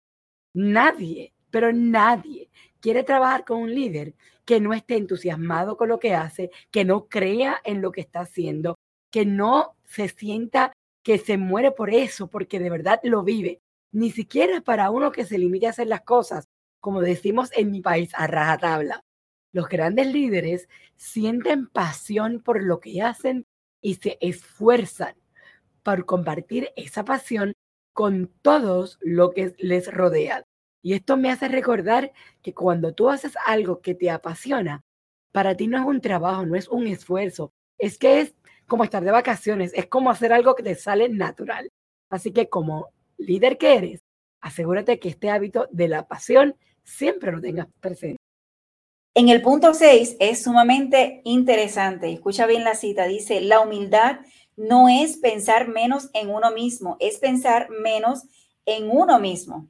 Nadie, 0.54 1.34
pero 1.52 1.72
nadie 1.74 2.50
quiere 2.80 3.04
trabajar 3.04 3.46
con 3.46 3.60
un 3.62 3.74
líder 3.74 4.16
que 4.46 4.60
no 4.60 4.74
esté 4.74 4.96
entusiasmado 4.98 5.78
con 5.78 5.90
lo 5.90 6.00
que 6.00 6.16
hace, 6.16 6.50
que 6.72 6.86
no 6.86 7.08
crea 7.08 7.62
en 7.64 7.82
lo 7.82 7.92
que 7.92 8.02
está 8.02 8.22
haciendo, 8.22 8.76
que 9.12 9.26
no 9.26 9.76
se 9.86 10.10
sienta 10.10 10.74
que 11.04 11.18
se 11.18 11.38
muere 11.38 11.72
por 11.72 11.90
eso, 11.90 12.28
porque 12.28 12.60
de 12.60 12.70
verdad 12.70 13.00
lo 13.04 13.24
vive. 13.24 13.62
Ni 13.92 14.12
siquiera 14.12 14.62
para 14.62 14.90
uno 14.90 15.12
que 15.12 15.26
se 15.26 15.38
limite 15.38 15.68
a 15.68 15.72
hacer 15.72 15.88
las 15.88 16.02
cosas, 16.02 16.48
como 16.80 17.02
decimos 17.02 17.52
en 17.56 17.72
mi 17.72 17.82
país, 17.82 18.12
a 18.16 18.28
rajatabla. 18.28 19.04
Los 19.52 19.68
grandes 19.68 20.08
líderes 20.08 20.70
sienten 20.96 21.68
pasión 21.68 22.42
por 22.42 22.64
lo 22.64 22.80
que 22.80 23.02
hacen 23.02 23.46
y 23.82 23.96
se 23.96 24.18
esfuerzan 24.22 25.16
por 25.84 26.06
compartir 26.06 26.72
esa 26.76 27.04
pasión 27.06 27.54
con 27.94 28.32
todos 28.42 28.98
lo 29.02 29.32
que 29.32 29.56
les 29.58 29.92
rodea. 29.92 30.46
Y 30.82 30.94
esto 30.94 31.18
me 31.18 31.32
hace 31.32 31.48
recordar 31.48 32.14
que 32.42 32.54
cuando 32.54 32.94
tú 32.94 33.10
haces 33.10 33.34
algo 33.46 33.82
que 33.82 33.96
te 33.96 34.10
apasiona, 34.10 34.82
para 35.32 35.56
ti 35.56 35.68
no 35.68 35.78
es 35.78 35.86
un 35.86 36.02
trabajo, 36.02 36.46
no 36.46 36.56
es 36.56 36.68
un 36.68 36.88
esfuerzo, 36.88 37.52
es 37.78 37.98
que 37.98 38.22
es 38.22 38.36
como 38.68 38.84
estar 38.84 39.04
de 39.04 39.12
vacaciones, 39.12 39.74
es 39.74 39.88
como 39.88 40.10
hacer 40.10 40.32
algo 40.32 40.56
que 40.56 40.64
te 40.64 40.76
sale 40.76 41.10
natural. 41.10 41.70
Así 42.10 42.32
que 42.32 42.50
como 42.50 42.90
líder 43.18 43.58
que 43.58 43.76
eres, 43.76 44.02
asegúrate 44.42 45.00
que 45.00 45.10
este 45.10 45.30
hábito 45.30 45.68
de 45.72 45.88
la 45.88 46.08
pasión 46.08 46.56
siempre 46.84 47.32
lo 47.32 47.42
tengas 47.42 47.68
presente. 47.80 48.19
En 49.16 49.28
el 49.30 49.42
punto 49.42 49.74
6 49.74 50.18
es 50.20 50.44
sumamente 50.44 51.22
interesante. 51.26 52.12
Escucha 52.12 52.46
bien 52.46 52.64
la 52.64 52.76
cita. 52.76 53.06
Dice, 53.06 53.42
la 53.42 53.60
humildad 53.60 54.20
no 54.56 54.88
es 54.88 55.18
pensar 55.18 55.68
menos 55.68 56.10
en 56.14 56.30
uno 56.30 56.52
mismo, 56.52 56.96
es 57.00 57.18
pensar 57.18 57.70
menos 57.70 58.24
en 58.66 58.90
uno 58.90 59.20
mismo. 59.20 59.68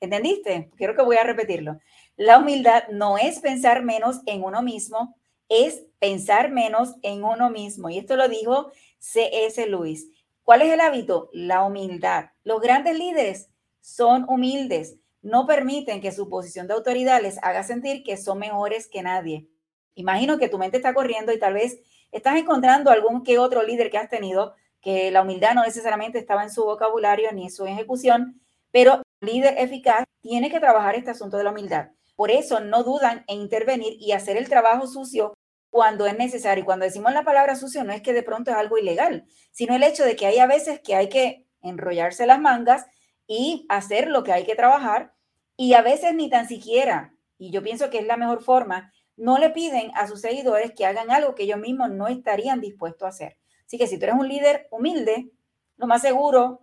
¿Entendiste? 0.00 0.70
Quiero 0.76 0.94
que 0.94 1.02
voy 1.02 1.16
a 1.16 1.24
repetirlo. 1.24 1.78
La 2.16 2.38
humildad 2.38 2.84
no 2.90 3.16
es 3.16 3.40
pensar 3.40 3.82
menos 3.82 4.20
en 4.26 4.42
uno 4.42 4.62
mismo, 4.62 5.16
es 5.48 5.86
pensar 5.98 6.50
menos 6.50 6.94
en 7.02 7.24
uno 7.24 7.48
mismo. 7.48 7.88
Y 7.88 7.98
esto 7.98 8.16
lo 8.16 8.28
dijo 8.28 8.70
C.S. 8.98 9.66
Lewis. 9.66 10.10
¿Cuál 10.42 10.62
es 10.62 10.72
el 10.72 10.80
hábito? 10.80 11.30
La 11.32 11.62
humildad. 11.64 12.26
Los 12.44 12.60
grandes 12.60 12.98
líderes 12.98 13.48
son 13.80 14.26
humildes 14.28 14.98
no 15.24 15.46
permiten 15.46 16.02
que 16.02 16.12
su 16.12 16.28
posición 16.28 16.68
de 16.68 16.74
autoridad 16.74 17.20
les 17.22 17.42
haga 17.42 17.62
sentir 17.62 18.04
que 18.04 18.18
son 18.18 18.38
mejores 18.38 18.88
que 18.88 19.02
nadie. 19.02 19.48
Imagino 19.94 20.38
que 20.38 20.50
tu 20.50 20.58
mente 20.58 20.76
está 20.76 20.92
corriendo 20.92 21.32
y 21.32 21.38
tal 21.38 21.54
vez 21.54 21.78
estás 22.12 22.36
encontrando 22.36 22.90
algún 22.90 23.24
que 23.24 23.38
otro 23.38 23.62
líder 23.62 23.90
que 23.90 23.96
has 23.96 24.10
tenido 24.10 24.54
que 24.82 25.10
la 25.10 25.22
humildad 25.22 25.54
no 25.54 25.64
necesariamente 25.64 26.18
estaba 26.18 26.42
en 26.42 26.50
su 26.50 26.62
vocabulario 26.64 27.32
ni 27.32 27.44
en 27.44 27.50
su 27.50 27.64
ejecución, 27.64 28.42
pero 28.70 29.02
líder 29.22 29.54
eficaz 29.56 30.04
tiene 30.20 30.50
que 30.50 30.60
trabajar 30.60 30.94
este 30.94 31.10
asunto 31.10 31.38
de 31.38 31.44
la 31.44 31.52
humildad. 31.52 31.88
Por 32.16 32.30
eso 32.30 32.60
no 32.60 32.82
dudan 32.82 33.24
en 33.26 33.40
intervenir 33.40 33.96
y 33.98 34.12
hacer 34.12 34.36
el 34.36 34.50
trabajo 34.50 34.86
sucio 34.86 35.32
cuando 35.70 36.06
es 36.06 36.18
necesario. 36.18 36.62
Y 36.62 36.66
cuando 36.66 36.84
decimos 36.84 37.14
la 37.14 37.24
palabra 37.24 37.56
sucio 37.56 37.82
no 37.82 37.94
es 37.94 38.02
que 38.02 38.12
de 38.12 38.22
pronto 38.22 38.50
es 38.50 38.58
algo 38.58 38.76
ilegal, 38.76 39.24
sino 39.52 39.74
el 39.74 39.82
hecho 39.84 40.04
de 40.04 40.16
que 40.16 40.26
hay 40.26 40.38
a 40.38 40.46
veces 40.46 40.80
que 40.80 40.94
hay 40.94 41.08
que 41.08 41.46
enrollarse 41.62 42.26
las 42.26 42.40
mangas 42.40 42.84
y 43.26 43.64
hacer 43.70 44.08
lo 44.08 44.22
que 44.22 44.32
hay 44.32 44.44
que 44.44 44.54
trabajar 44.54 45.13
y 45.56 45.74
a 45.74 45.82
veces 45.82 46.14
ni 46.14 46.28
tan 46.28 46.48
siquiera, 46.48 47.14
y 47.38 47.50
yo 47.50 47.62
pienso 47.62 47.90
que 47.90 47.98
es 47.98 48.06
la 48.06 48.16
mejor 48.16 48.42
forma, 48.42 48.92
no 49.16 49.38
le 49.38 49.50
piden 49.50 49.90
a 49.94 50.08
sus 50.08 50.20
seguidores 50.20 50.72
que 50.72 50.86
hagan 50.86 51.10
algo 51.10 51.34
que 51.34 51.44
ellos 51.44 51.58
mismos 51.58 51.90
no 51.90 52.08
estarían 52.08 52.60
dispuestos 52.60 53.06
a 53.06 53.08
hacer. 53.08 53.38
Así 53.66 53.78
que 53.78 53.86
si 53.86 53.98
tú 53.98 54.04
eres 54.04 54.16
un 54.16 54.28
líder 54.28 54.66
humilde, 54.70 55.30
lo 55.76 55.86
más 55.86 56.02
seguro, 56.02 56.62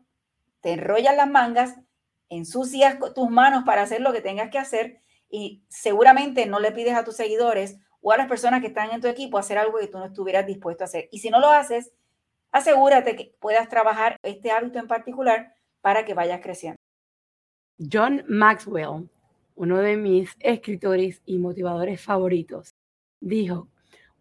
te 0.62 0.73
enrollas 0.73 1.15
las 1.15 1.30
mangas, 1.30 1.75
ensucias 2.30 2.97
tus 3.15 3.30
manos 3.30 3.63
para 3.65 3.82
hacer 3.82 4.01
lo 4.01 4.13
que 4.13 4.21
tengas 4.21 4.49
que 4.49 4.58
hacer 4.58 5.01
y 5.30 5.63
seguramente 5.69 6.45
no 6.45 6.60
le 6.60 6.71
pides 6.71 6.93
a 6.93 7.04
tus 7.04 7.15
seguidores 7.15 7.77
o 8.01 8.12
a 8.12 8.17
las 8.17 8.27
personas 8.27 8.62
que 8.62 8.67
están 8.67 8.91
en 8.91 9.01
tu 9.01 9.08
equipo 9.08 9.38
hacer 9.38 9.58
algo 9.58 9.77
que 9.80 9.88
tú 9.88 9.97
no 9.97 10.06
estuvieras 10.06 10.45
dispuesto 10.45 10.84
a 10.84 10.86
hacer. 10.86 11.08
Y 11.12 11.19
si 11.19 11.30
no 11.30 11.39
lo 11.39 11.49
haces, 11.49 11.91
asegúrate 12.51 13.15
que 13.15 13.36
puedas 13.39 13.69
trabajar 13.69 14.17
este 14.23 14.51
hábito 14.51 14.80
en 14.80 14.88
particular 14.88 15.54
para 15.82 16.06
que 16.06 16.13
vayas 16.13 16.41
creciendo. 16.41 16.81
John 17.89 18.24
Maxwell, 18.28 19.10
uno 19.56 19.78
de 19.78 19.98
mis 19.98 20.36
escritores 20.39 21.22
y 21.26 21.38
motivadores 21.38 22.02
favoritos, 22.02 22.76
dijo, 23.20 23.70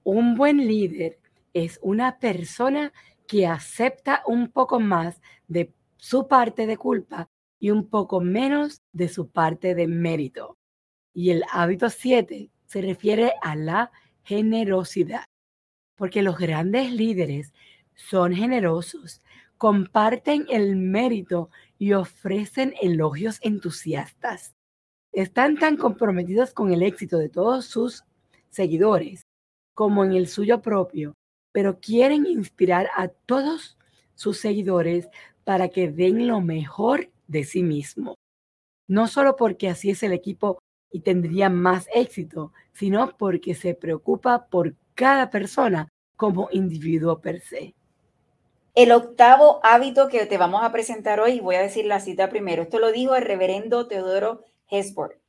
un 0.02 0.34
buen 0.34 0.58
líder 0.58 1.18
es 1.52 1.78
una 1.82 2.18
persona 2.18 2.92
que 3.26 3.46
acepta 3.46 4.22
un 4.26 4.50
poco 4.50 4.80
más 4.80 5.20
de 5.46 5.72
su 5.96 6.26
parte 6.26 6.66
de 6.66 6.76
culpa 6.76 7.28
y 7.58 7.70
un 7.70 7.88
poco 7.88 8.20
menos 8.20 8.82
de 8.92 9.08
su 9.08 9.28
parte 9.28 9.74
de 9.74 9.86
mérito. 9.86 10.56
Y 11.12 11.30
el 11.30 11.44
hábito 11.52 11.90
7 11.90 12.50
se 12.66 12.82
refiere 12.82 13.34
a 13.42 13.56
la 13.56 13.90
generosidad, 14.22 15.24
porque 15.96 16.22
los 16.22 16.38
grandes 16.38 16.92
líderes 16.92 17.52
son 17.94 18.32
generosos, 18.32 19.20
comparten 19.60 20.46
el 20.48 20.74
mérito 20.76 21.50
y 21.76 21.92
ofrecen 21.92 22.72
elogios 22.80 23.38
entusiastas. 23.42 24.54
Están 25.12 25.58
tan 25.58 25.76
comprometidos 25.76 26.54
con 26.54 26.72
el 26.72 26.82
éxito 26.82 27.18
de 27.18 27.28
todos 27.28 27.66
sus 27.66 28.04
seguidores 28.48 29.26
como 29.74 30.02
en 30.02 30.14
el 30.14 30.28
suyo 30.28 30.62
propio, 30.62 31.12
pero 31.52 31.78
quieren 31.78 32.24
inspirar 32.24 32.88
a 32.96 33.08
todos 33.08 33.76
sus 34.14 34.38
seguidores 34.38 35.10
para 35.44 35.68
que 35.68 35.90
den 35.90 36.26
lo 36.26 36.40
mejor 36.40 37.10
de 37.28 37.44
sí 37.44 37.62
mismo. 37.62 38.14
No 38.88 39.08
solo 39.08 39.36
porque 39.36 39.68
así 39.68 39.90
es 39.90 40.02
el 40.02 40.14
equipo 40.14 40.58
y 40.90 41.00
tendría 41.00 41.50
más 41.50 41.86
éxito, 41.94 42.54
sino 42.72 43.14
porque 43.18 43.54
se 43.54 43.74
preocupa 43.74 44.46
por 44.46 44.74
cada 44.94 45.28
persona 45.28 45.86
como 46.16 46.48
individuo 46.50 47.20
per 47.20 47.42
se. 47.42 47.74
El 48.80 48.92
octavo 48.92 49.60
hábito 49.62 50.08
que 50.08 50.24
te 50.24 50.38
vamos 50.38 50.62
a 50.64 50.72
presentar 50.72 51.20
hoy, 51.20 51.38
voy 51.40 51.56
a 51.56 51.60
decir 51.60 51.84
la 51.84 52.00
cita 52.00 52.30
primero, 52.30 52.62
esto 52.62 52.78
lo 52.78 52.90
dijo 52.92 53.14
el 53.14 53.20
reverendo 53.26 53.86
Teodoro 53.88 54.42
Hesburgh. 54.70 55.20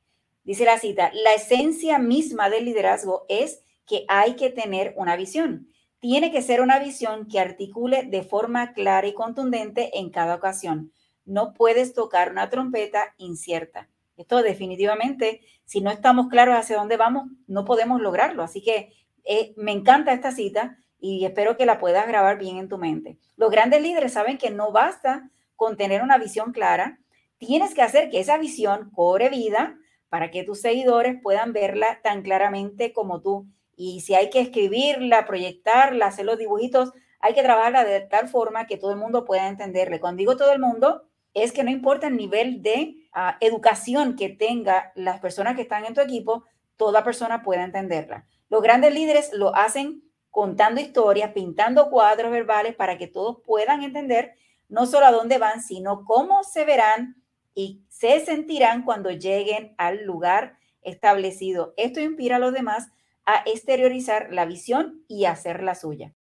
Dice 0.42 0.64
la 0.64 0.78
cita, 0.78 1.10
la 1.12 1.34
esencia 1.34 1.98
misma 1.98 2.48
del 2.48 2.64
liderazgo 2.64 3.26
es 3.28 3.60
que 3.86 4.06
hay 4.08 4.36
que 4.36 4.48
tener 4.48 4.94
una 4.96 5.16
visión. 5.16 5.68
Tiene 5.98 6.32
que 6.32 6.40
ser 6.40 6.62
una 6.62 6.78
visión 6.78 7.28
que 7.28 7.40
articule 7.40 8.04
de 8.04 8.22
forma 8.22 8.72
clara 8.72 9.06
y 9.06 9.12
contundente 9.12 9.98
en 9.98 10.08
cada 10.08 10.36
ocasión. 10.36 10.90
No 11.26 11.52
puedes 11.52 11.92
tocar 11.92 12.30
una 12.30 12.48
trompeta 12.48 13.14
incierta. 13.18 13.90
Esto 14.16 14.42
definitivamente, 14.42 15.42
si 15.66 15.82
no 15.82 15.90
estamos 15.90 16.28
claros 16.28 16.56
hacia 16.56 16.78
dónde 16.78 16.96
vamos, 16.96 17.28
no 17.46 17.66
podemos 17.66 18.00
lograrlo. 18.00 18.44
Así 18.44 18.62
que 18.62 18.94
eh, 19.24 19.52
me 19.58 19.72
encanta 19.72 20.14
esta 20.14 20.32
cita 20.32 20.78
y 21.02 21.24
espero 21.24 21.56
que 21.56 21.66
la 21.66 21.80
puedas 21.80 22.06
grabar 22.06 22.38
bien 22.38 22.58
en 22.58 22.68
tu 22.68 22.78
mente. 22.78 23.18
Los 23.36 23.50
grandes 23.50 23.82
líderes 23.82 24.12
saben 24.12 24.38
que 24.38 24.50
no 24.50 24.70
basta 24.70 25.28
con 25.56 25.76
tener 25.76 26.00
una 26.00 26.16
visión 26.16 26.52
clara, 26.52 27.00
tienes 27.38 27.74
que 27.74 27.82
hacer 27.82 28.08
que 28.08 28.20
esa 28.20 28.38
visión 28.38 28.90
cobre 28.94 29.28
vida 29.28 29.76
para 30.08 30.30
que 30.30 30.44
tus 30.44 30.60
seguidores 30.60 31.16
puedan 31.20 31.52
verla 31.52 32.00
tan 32.04 32.22
claramente 32.22 32.92
como 32.92 33.20
tú. 33.20 33.48
Y 33.74 34.02
si 34.02 34.14
hay 34.14 34.30
que 34.30 34.40
escribirla, 34.40 35.26
proyectarla, 35.26 36.06
hacer 36.06 36.24
los 36.24 36.38
dibujitos, 36.38 36.92
hay 37.18 37.34
que 37.34 37.42
trabajarla 37.42 37.84
de 37.84 38.00
tal 38.02 38.28
forma 38.28 38.68
que 38.68 38.76
todo 38.76 38.92
el 38.92 38.98
mundo 38.98 39.24
pueda 39.24 39.48
entenderle. 39.48 39.98
Cuando 39.98 40.20
digo 40.20 40.36
todo 40.36 40.52
el 40.52 40.60
mundo, 40.60 41.02
es 41.34 41.50
que 41.50 41.64
no 41.64 41.70
importa 41.72 42.06
el 42.06 42.16
nivel 42.16 42.62
de 42.62 42.94
ah, 43.12 43.38
educación 43.40 44.14
que 44.14 44.28
tenga 44.28 44.92
las 44.94 45.18
personas 45.18 45.56
que 45.56 45.62
están 45.62 45.84
en 45.84 45.94
tu 45.94 46.00
equipo, 46.00 46.44
toda 46.76 47.02
persona 47.02 47.42
pueda 47.42 47.64
entenderla. 47.64 48.28
Los 48.48 48.62
grandes 48.62 48.94
líderes 48.94 49.32
lo 49.32 49.52
hacen 49.56 50.04
contando 50.32 50.80
historias, 50.80 51.32
pintando 51.32 51.90
cuadros 51.90 52.32
verbales 52.32 52.74
para 52.74 52.98
que 52.98 53.06
todos 53.06 53.38
puedan 53.44 53.84
entender 53.84 54.32
no 54.68 54.86
solo 54.86 55.06
a 55.06 55.12
dónde 55.12 55.36
van, 55.36 55.62
sino 55.62 56.04
cómo 56.04 56.42
se 56.42 56.64
verán 56.64 57.22
y 57.54 57.84
se 57.88 58.18
sentirán 58.24 58.82
cuando 58.82 59.10
lleguen 59.10 59.74
al 59.76 60.04
lugar 60.04 60.56
establecido. 60.80 61.74
Esto 61.76 62.00
inspira 62.00 62.36
a 62.36 62.38
los 62.38 62.54
demás 62.54 62.88
a 63.26 63.42
exteriorizar 63.44 64.32
la 64.32 64.46
visión 64.46 65.04
y 65.06 65.26
hacer 65.26 65.62
la 65.62 65.74
suya. 65.74 66.14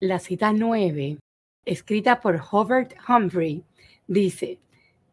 La 0.00 0.18
cita 0.18 0.52
9, 0.52 1.18
escrita 1.64 2.20
por 2.20 2.42
Hobart 2.50 2.94
Humphrey, 3.08 3.62
dice, 4.08 4.58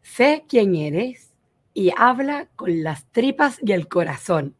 sé 0.01 0.43
quién 0.49 0.75
eres 0.75 1.29
y 1.75 1.91
habla 1.95 2.47
con 2.55 2.81
las 2.81 3.05
tripas 3.11 3.59
y 3.61 3.73
el 3.73 3.87
corazón. 3.87 4.55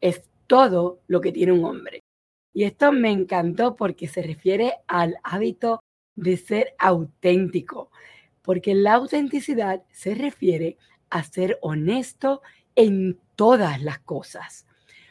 Es 0.00 0.22
todo 0.46 1.00
lo 1.08 1.20
que 1.20 1.32
tiene 1.32 1.52
un 1.52 1.66
hombre. 1.66 2.05
Y 2.56 2.64
esto 2.64 2.90
me 2.90 3.10
encantó 3.10 3.76
porque 3.76 4.08
se 4.08 4.22
refiere 4.22 4.76
al 4.86 5.18
hábito 5.22 5.84
de 6.14 6.38
ser 6.38 6.74
auténtico, 6.78 7.90
porque 8.40 8.74
la 8.74 8.94
autenticidad 8.94 9.82
se 9.92 10.14
refiere 10.14 10.78
a 11.10 11.22
ser 11.22 11.58
honesto 11.60 12.40
en 12.74 13.20
todas 13.34 13.82
las 13.82 13.98
cosas, 13.98 14.66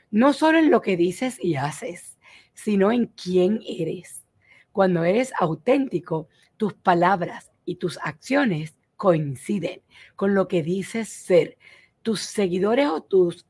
no 0.09 0.33
solo 0.33 0.57
en 0.57 0.71
lo 0.71 0.81
que 0.81 0.97
dices 0.97 1.37
y 1.39 1.53
haces, 1.53 2.17
sino 2.55 2.91
en 2.91 3.11
quién 3.15 3.59
eres. 3.63 4.25
Cuando 4.71 5.03
eres 5.03 5.31
auténtico, 5.39 6.27
tus 6.57 6.73
palabras 6.73 7.51
y 7.63 7.75
tus 7.75 7.99
acciones 8.01 8.75
coinciden 8.97 9.83
con 10.15 10.33
lo 10.33 10.47
que 10.47 10.63
dices 10.63 11.09
ser. 11.09 11.59
Tus 12.01 12.21
seguidores 12.21 12.87
o 12.87 13.01
tus 13.01 13.45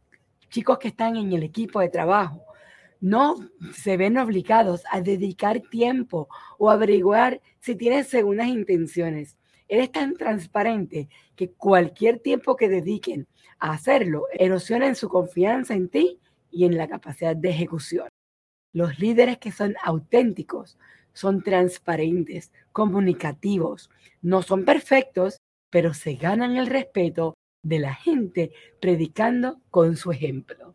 chicos 0.50 0.80
que 0.80 0.90
están 0.90 1.16
en 1.16 1.32
el 1.32 1.44
equipo 1.44 1.80
de 1.80 1.88
trabajo 1.88 2.46
no 3.02 3.36
se 3.74 3.98
ven 3.98 4.18
obligados 4.18 4.84
a 4.92 5.02
dedicar 5.02 5.62
tiempo 5.62 6.28
o 6.58 6.70
averiguar 6.70 7.42
si 7.60 7.76
tienes 7.76 8.08
segundas 8.08 8.48
intenciones. 8.48 9.38
Eres 9.68 9.92
tan 9.92 10.16
transparente 10.16 11.10
que 11.36 11.52
cualquier 11.52 12.20
tiempo 12.20 12.56
que 12.56 12.70
dediquen 12.70 13.28
a 13.60 13.72
hacerlo 13.74 14.26
erosiona 14.34 14.94
su 14.96 15.10
confianza 15.10 15.74
en 15.74 15.90
ti 15.90 16.20
y 16.52 16.66
en 16.66 16.78
la 16.78 16.88
capacidad 16.88 17.36
de 17.36 17.50
ejecución. 17.50 18.08
Los 18.74 19.00
líderes 19.00 19.38
que 19.38 19.52
son 19.52 19.76
auténticos 19.84 20.78
son 21.14 21.42
transparentes, 21.42 22.52
comunicativos, 22.72 23.90
no 24.22 24.42
son 24.42 24.66
perfectos, 24.66 25.38
pero 25.70 25.94
se 25.94 26.16
ganan 26.16 26.58
el 26.58 26.68
respeto 26.68 27.36
de 27.64 27.80
la 27.80 27.94
gente 27.94 28.52
predicando 28.80 29.62
con 29.72 29.96
su 29.98 30.12
ejemplo. 30.12 30.75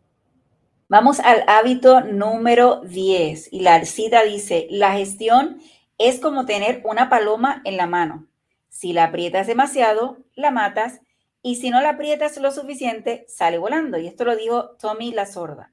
Vamos 0.91 1.21
al 1.21 1.45
hábito 1.47 2.01
número 2.01 2.81
10 2.81 3.53
y 3.53 3.61
la 3.61 3.85
cita 3.85 4.23
dice, 4.23 4.67
la 4.69 4.91
gestión 4.91 5.61
es 5.97 6.19
como 6.19 6.45
tener 6.45 6.81
una 6.83 7.07
paloma 7.07 7.61
en 7.63 7.77
la 7.77 7.87
mano. 7.87 8.27
Si 8.67 8.91
la 8.91 9.05
aprietas 9.05 9.47
demasiado, 9.47 10.17
la 10.35 10.51
matas 10.51 10.99
y 11.41 11.55
si 11.55 11.69
no 11.69 11.79
la 11.79 11.91
aprietas 11.91 12.35
lo 12.41 12.51
suficiente, 12.51 13.23
sale 13.29 13.57
volando. 13.57 13.99
Y 13.99 14.07
esto 14.07 14.25
lo 14.25 14.35
dijo 14.35 14.71
Tommy 14.71 15.13
la 15.13 15.27
sorda. 15.27 15.71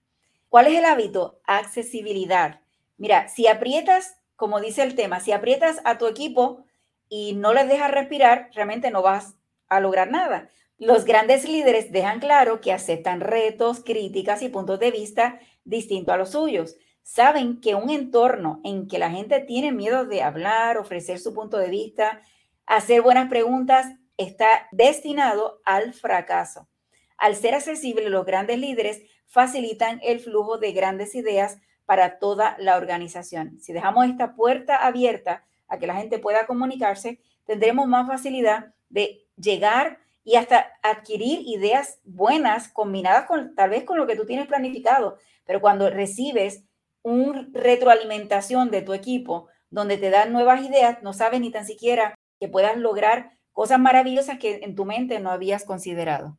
¿Cuál 0.48 0.68
es 0.68 0.78
el 0.78 0.84
hábito? 0.84 1.40
Accesibilidad. 1.42 2.60
Mira, 2.96 3.26
si 3.26 3.48
aprietas, 3.48 4.20
como 4.36 4.60
dice 4.60 4.84
el 4.84 4.94
tema, 4.94 5.18
si 5.18 5.32
aprietas 5.32 5.80
a 5.82 5.98
tu 5.98 6.06
equipo 6.06 6.62
y 7.08 7.32
no 7.32 7.54
les 7.54 7.66
dejas 7.66 7.90
respirar, 7.90 8.50
realmente 8.54 8.92
no 8.92 9.02
vas 9.02 9.34
a 9.68 9.80
lograr 9.80 10.12
nada. 10.12 10.48
Los 10.78 11.04
grandes 11.04 11.48
líderes 11.48 11.90
dejan 11.90 12.20
claro 12.20 12.60
que 12.60 12.72
aceptan 12.72 13.20
retos, 13.20 13.82
críticas 13.84 14.42
y 14.42 14.48
puntos 14.48 14.78
de 14.78 14.92
vista 14.92 15.40
distintos 15.64 16.14
a 16.14 16.18
los 16.18 16.30
suyos. 16.30 16.76
Saben 17.02 17.60
que 17.60 17.74
un 17.74 17.90
entorno 17.90 18.60
en 18.62 18.86
que 18.86 19.00
la 19.00 19.10
gente 19.10 19.40
tiene 19.40 19.72
miedo 19.72 20.04
de 20.04 20.22
hablar, 20.22 20.78
ofrecer 20.78 21.18
su 21.18 21.34
punto 21.34 21.58
de 21.58 21.68
vista, 21.68 22.22
hacer 22.64 23.02
buenas 23.02 23.28
preguntas, 23.28 23.86
está 24.16 24.68
destinado 24.70 25.60
al 25.64 25.94
fracaso. 25.94 26.68
Al 27.16 27.34
ser 27.34 27.56
accesible, 27.56 28.08
los 28.08 28.24
grandes 28.24 28.60
líderes 28.60 29.02
facilitan 29.26 29.98
el 30.04 30.20
flujo 30.20 30.58
de 30.58 30.70
grandes 30.70 31.16
ideas 31.16 31.58
para 31.86 32.20
toda 32.20 32.56
la 32.60 32.76
organización. 32.76 33.58
Si 33.58 33.72
dejamos 33.72 34.06
esta 34.06 34.36
puerta 34.36 34.76
abierta 34.76 35.44
a 35.66 35.78
que 35.78 35.88
la 35.88 35.96
gente 35.96 36.20
pueda 36.20 36.46
comunicarse, 36.46 37.20
tendremos 37.46 37.88
más 37.88 38.06
facilidad 38.06 38.74
de 38.90 39.26
llegar 39.36 39.98
y 40.28 40.36
hasta 40.36 40.74
adquirir 40.82 41.40
ideas 41.46 42.00
buenas 42.04 42.68
combinadas 42.68 43.24
con 43.24 43.54
tal 43.54 43.70
vez 43.70 43.84
con 43.84 43.96
lo 43.96 44.06
que 44.06 44.14
tú 44.14 44.26
tienes 44.26 44.46
planificado. 44.46 45.16
Pero 45.46 45.62
cuando 45.62 45.88
recibes 45.88 46.64
una 47.00 47.48
retroalimentación 47.50 48.70
de 48.70 48.82
tu 48.82 48.92
equipo 48.92 49.48
donde 49.70 49.96
te 49.96 50.10
dan 50.10 50.34
nuevas 50.34 50.62
ideas, 50.62 51.02
no 51.02 51.14
sabes 51.14 51.40
ni 51.40 51.50
tan 51.50 51.64
siquiera 51.64 52.14
que 52.38 52.46
puedas 52.46 52.76
lograr 52.76 53.38
cosas 53.54 53.80
maravillosas 53.80 54.38
que 54.38 54.60
en 54.64 54.74
tu 54.74 54.84
mente 54.84 55.18
no 55.18 55.30
habías 55.30 55.64
considerado. 55.64 56.36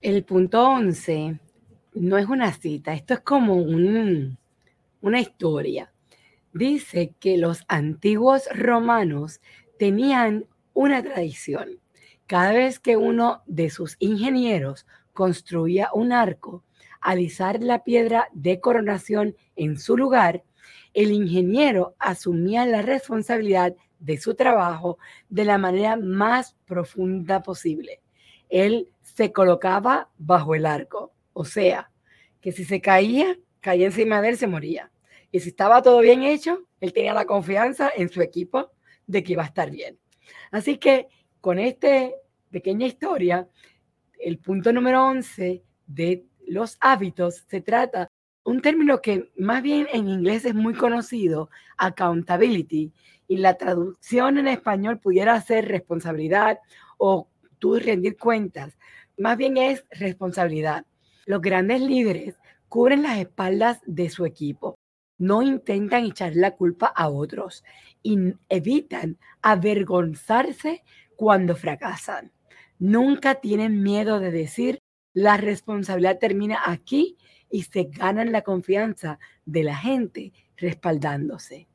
El 0.00 0.24
punto 0.24 0.66
11 0.66 1.38
no 1.92 2.16
es 2.16 2.26
una 2.28 2.50
cita, 2.50 2.94
esto 2.94 3.12
es 3.12 3.20
como 3.20 3.56
una 3.56 5.20
historia. 5.20 5.92
Dice 6.54 7.12
que 7.20 7.36
los 7.36 7.62
antiguos 7.68 8.48
romanos 8.54 9.42
tenían 9.78 10.46
una 10.72 11.02
tradición 11.02 11.78
cada 12.30 12.52
vez 12.52 12.78
que 12.78 12.96
uno 12.96 13.42
de 13.46 13.70
sus 13.70 13.96
ingenieros 13.98 14.86
construía 15.12 15.88
un 15.92 16.12
arco, 16.12 16.62
alisar 17.00 17.60
la 17.60 17.82
piedra 17.82 18.28
de 18.32 18.60
coronación 18.60 19.34
en 19.56 19.76
su 19.80 19.96
lugar, 19.96 20.44
el 20.94 21.10
ingeniero 21.10 21.96
asumía 21.98 22.66
la 22.66 22.82
responsabilidad 22.82 23.74
de 23.98 24.16
su 24.16 24.36
trabajo 24.36 24.96
de 25.28 25.44
la 25.44 25.58
manera 25.58 25.96
más 25.96 26.54
profunda 26.66 27.42
posible. 27.42 28.00
Él 28.48 28.92
se 29.02 29.32
colocaba 29.32 30.08
bajo 30.16 30.54
el 30.54 30.66
arco, 30.66 31.12
o 31.32 31.44
sea, 31.44 31.90
que 32.40 32.52
si 32.52 32.64
se 32.64 32.80
caía, 32.80 33.40
caía 33.58 33.86
encima 33.86 34.22
de 34.22 34.28
él, 34.28 34.36
se 34.36 34.46
moría. 34.46 34.92
Y 35.32 35.40
si 35.40 35.48
estaba 35.48 35.82
todo 35.82 35.98
bien 35.98 36.22
hecho, 36.22 36.60
él 36.80 36.92
tenía 36.92 37.12
la 37.12 37.24
confianza 37.24 37.90
en 37.96 38.08
su 38.08 38.22
equipo 38.22 38.70
de 39.08 39.24
que 39.24 39.32
iba 39.32 39.42
a 39.42 39.46
estar 39.46 39.72
bien. 39.72 39.98
Así 40.52 40.78
que 40.78 41.08
con 41.40 41.58
esta 41.58 42.10
pequeña 42.50 42.86
historia, 42.86 43.48
el 44.18 44.38
punto 44.38 44.72
número 44.72 45.04
11 45.06 45.62
de 45.86 46.24
los 46.46 46.76
hábitos 46.80 47.44
se 47.48 47.60
trata 47.60 48.08
un 48.44 48.60
término 48.60 49.00
que 49.00 49.30
más 49.36 49.62
bien 49.62 49.86
en 49.92 50.08
inglés 50.08 50.44
es 50.44 50.54
muy 50.54 50.74
conocido, 50.74 51.50
accountability, 51.76 52.92
y 53.28 53.36
la 53.36 53.54
traducción 53.54 54.38
en 54.38 54.48
español 54.48 54.98
pudiera 54.98 55.40
ser 55.40 55.68
responsabilidad 55.68 56.58
o 56.98 57.28
tú 57.58 57.76
rendir 57.76 58.16
cuentas. 58.16 58.76
Más 59.16 59.36
bien 59.36 59.56
es 59.56 59.84
responsabilidad. 59.90 60.84
Los 61.26 61.40
grandes 61.40 61.80
líderes 61.80 62.34
cubren 62.68 63.02
las 63.02 63.18
espaldas 63.18 63.80
de 63.86 64.10
su 64.10 64.24
equipo. 64.24 64.74
No 65.18 65.42
intentan 65.42 66.06
echar 66.06 66.34
la 66.34 66.56
culpa 66.56 66.86
a 66.86 67.08
otros 67.08 67.62
y 68.02 68.34
evitan 68.48 69.18
avergonzarse 69.42 70.82
cuando 71.20 71.54
fracasan. 71.54 72.32
Nunca 72.78 73.34
tienen 73.34 73.82
miedo 73.82 74.20
de 74.20 74.30
decir, 74.30 74.78
la 75.12 75.36
responsabilidad 75.36 76.18
termina 76.18 76.62
aquí 76.64 77.18
y 77.50 77.64
se 77.64 77.90
ganan 77.90 78.32
la 78.32 78.40
confianza 78.40 79.18
de 79.44 79.64
la 79.64 79.76
gente 79.76 80.32
respaldándose. 80.56 81.68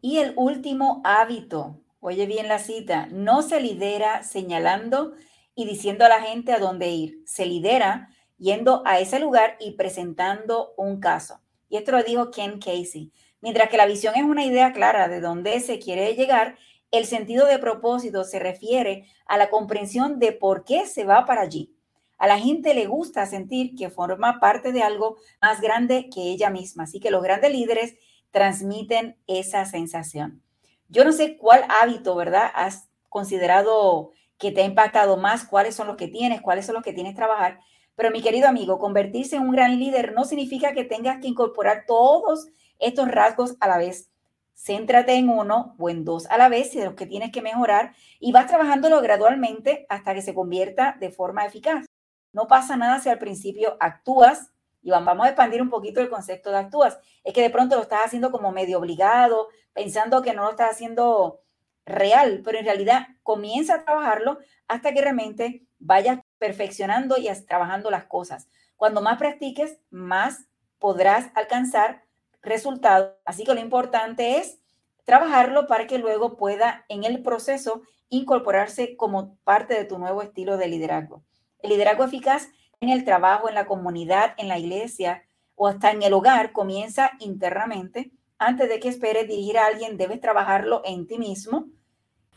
Y 0.00 0.20
el 0.20 0.32
último 0.36 1.02
hábito, 1.04 1.82
oye 2.00 2.24
bien 2.24 2.48
la 2.48 2.60
cita, 2.60 3.08
no 3.12 3.42
se 3.42 3.60
lidera 3.60 4.22
señalando 4.22 5.12
y 5.54 5.66
diciendo 5.66 6.06
a 6.06 6.08
la 6.08 6.22
gente 6.22 6.54
a 6.54 6.58
dónde 6.58 6.88
ir, 6.88 7.20
se 7.26 7.44
lidera 7.44 8.08
yendo 8.38 8.82
a 8.86 9.00
ese 9.00 9.20
lugar 9.20 9.58
y 9.60 9.72
presentando 9.72 10.72
un 10.78 10.98
caso. 10.98 11.42
Y 11.68 11.76
esto 11.76 11.92
lo 11.92 12.02
dijo 12.02 12.30
Ken 12.30 12.58
Casey. 12.58 13.12
Mientras 13.42 13.68
que 13.68 13.76
la 13.76 13.84
visión 13.84 14.14
es 14.16 14.22
una 14.22 14.46
idea 14.46 14.72
clara 14.72 15.08
de 15.08 15.20
dónde 15.20 15.60
se 15.60 15.78
quiere 15.78 16.14
llegar, 16.14 16.56
el 16.94 17.06
sentido 17.06 17.46
de 17.46 17.58
propósito 17.58 18.24
se 18.24 18.38
refiere 18.38 19.06
a 19.26 19.36
la 19.36 19.50
comprensión 19.50 20.18
de 20.18 20.32
por 20.32 20.64
qué 20.64 20.86
se 20.86 21.04
va 21.04 21.26
para 21.26 21.42
allí. 21.42 21.74
A 22.18 22.26
la 22.26 22.38
gente 22.38 22.74
le 22.74 22.86
gusta 22.86 23.26
sentir 23.26 23.74
que 23.74 23.90
forma 23.90 24.38
parte 24.40 24.72
de 24.72 24.82
algo 24.82 25.16
más 25.42 25.60
grande 25.60 26.08
que 26.08 26.22
ella 26.22 26.50
misma. 26.50 26.84
Así 26.84 27.00
que 27.00 27.10
los 27.10 27.22
grandes 27.22 27.52
líderes 27.52 27.96
transmiten 28.30 29.16
esa 29.26 29.64
sensación. 29.64 30.42
Yo 30.88 31.04
no 31.04 31.12
sé 31.12 31.36
cuál 31.36 31.64
hábito, 31.68 32.14
¿verdad? 32.14 32.50
Has 32.54 32.88
considerado 33.08 34.12
que 34.38 34.52
te 34.52 34.62
ha 34.62 34.64
impactado 34.64 35.16
más, 35.16 35.44
cuáles 35.44 35.74
son 35.74 35.86
los 35.86 35.96
que 35.96 36.08
tienes, 36.08 36.40
cuáles 36.40 36.66
son 36.66 36.74
los 36.74 36.84
que 36.84 36.92
tienes 36.92 37.12
que 37.12 37.18
trabajar. 37.18 37.60
Pero 37.96 38.10
mi 38.10 38.22
querido 38.22 38.48
amigo, 38.48 38.78
convertirse 38.78 39.36
en 39.36 39.42
un 39.42 39.52
gran 39.52 39.78
líder 39.78 40.12
no 40.12 40.24
significa 40.24 40.72
que 40.72 40.84
tengas 40.84 41.20
que 41.20 41.28
incorporar 41.28 41.84
todos 41.86 42.46
estos 42.78 43.08
rasgos 43.08 43.56
a 43.60 43.68
la 43.68 43.78
vez. 43.78 44.10
Céntrate 44.54 45.14
en 45.14 45.28
uno 45.28 45.74
o 45.78 45.90
en 45.90 46.04
dos 46.04 46.26
a 46.30 46.38
la 46.38 46.48
vez, 46.48 46.72
de 46.72 46.84
los 46.84 46.94
que 46.94 47.06
tienes 47.06 47.32
que 47.32 47.42
mejorar, 47.42 47.94
y 48.20 48.32
vas 48.32 48.46
trabajándolo 48.46 49.00
gradualmente 49.02 49.86
hasta 49.88 50.14
que 50.14 50.22
se 50.22 50.34
convierta 50.34 50.96
de 51.00 51.10
forma 51.10 51.44
eficaz. 51.44 51.86
No 52.32 52.46
pasa 52.46 52.76
nada 52.76 53.00
si 53.00 53.08
al 53.08 53.18
principio 53.18 53.76
actúas, 53.80 54.52
y 54.82 54.90
vamos 54.90 55.24
a 55.24 55.30
expandir 55.30 55.62
un 55.62 55.70
poquito 55.70 56.00
el 56.00 56.10
concepto 56.10 56.50
de 56.50 56.58
actúas. 56.58 56.98
Es 57.24 57.32
que 57.32 57.42
de 57.42 57.50
pronto 57.50 57.76
lo 57.76 57.82
estás 57.82 58.04
haciendo 58.04 58.30
como 58.30 58.52
medio 58.52 58.78
obligado, 58.78 59.48
pensando 59.72 60.22
que 60.22 60.34
no 60.34 60.44
lo 60.44 60.50
estás 60.50 60.72
haciendo 60.72 61.40
real, 61.86 62.42
pero 62.44 62.58
en 62.58 62.64
realidad 62.64 63.08
comienza 63.22 63.76
a 63.76 63.84
trabajarlo 63.84 64.38
hasta 64.68 64.92
que 64.92 65.00
realmente 65.00 65.66
vayas 65.78 66.20
perfeccionando 66.38 67.16
y 67.18 67.28
trabajando 67.46 67.90
las 67.90 68.04
cosas. 68.04 68.48
Cuando 68.76 69.00
más 69.00 69.18
practiques, 69.18 69.78
más 69.90 70.46
podrás 70.78 71.30
alcanzar 71.34 72.03
resultados. 72.44 73.12
Así 73.24 73.44
que 73.44 73.54
lo 73.54 73.60
importante 73.60 74.38
es 74.38 74.58
trabajarlo 75.04 75.66
para 75.66 75.86
que 75.86 75.98
luego 75.98 76.36
pueda 76.36 76.84
en 76.88 77.04
el 77.04 77.22
proceso 77.22 77.82
incorporarse 78.08 78.96
como 78.96 79.36
parte 79.44 79.74
de 79.74 79.84
tu 79.84 79.98
nuevo 79.98 80.22
estilo 80.22 80.56
de 80.56 80.68
liderazgo. 80.68 81.24
El 81.60 81.70
liderazgo 81.70 82.04
eficaz 82.04 82.48
en 82.80 82.90
el 82.90 83.04
trabajo, 83.04 83.48
en 83.48 83.54
la 83.54 83.66
comunidad, 83.66 84.34
en 84.36 84.48
la 84.48 84.58
iglesia 84.58 85.24
o 85.54 85.68
hasta 85.68 85.90
en 85.90 86.02
el 86.02 86.12
hogar 86.12 86.52
comienza 86.52 87.12
internamente. 87.20 88.12
Antes 88.38 88.68
de 88.68 88.80
que 88.80 88.88
esperes 88.88 89.28
dirigir 89.28 89.58
a 89.58 89.66
alguien, 89.66 89.96
debes 89.96 90.20
trabajarlo 90.20 90.82
en 90.84 91.06
ti 91.06 91.18
mismo. 91.18 91.66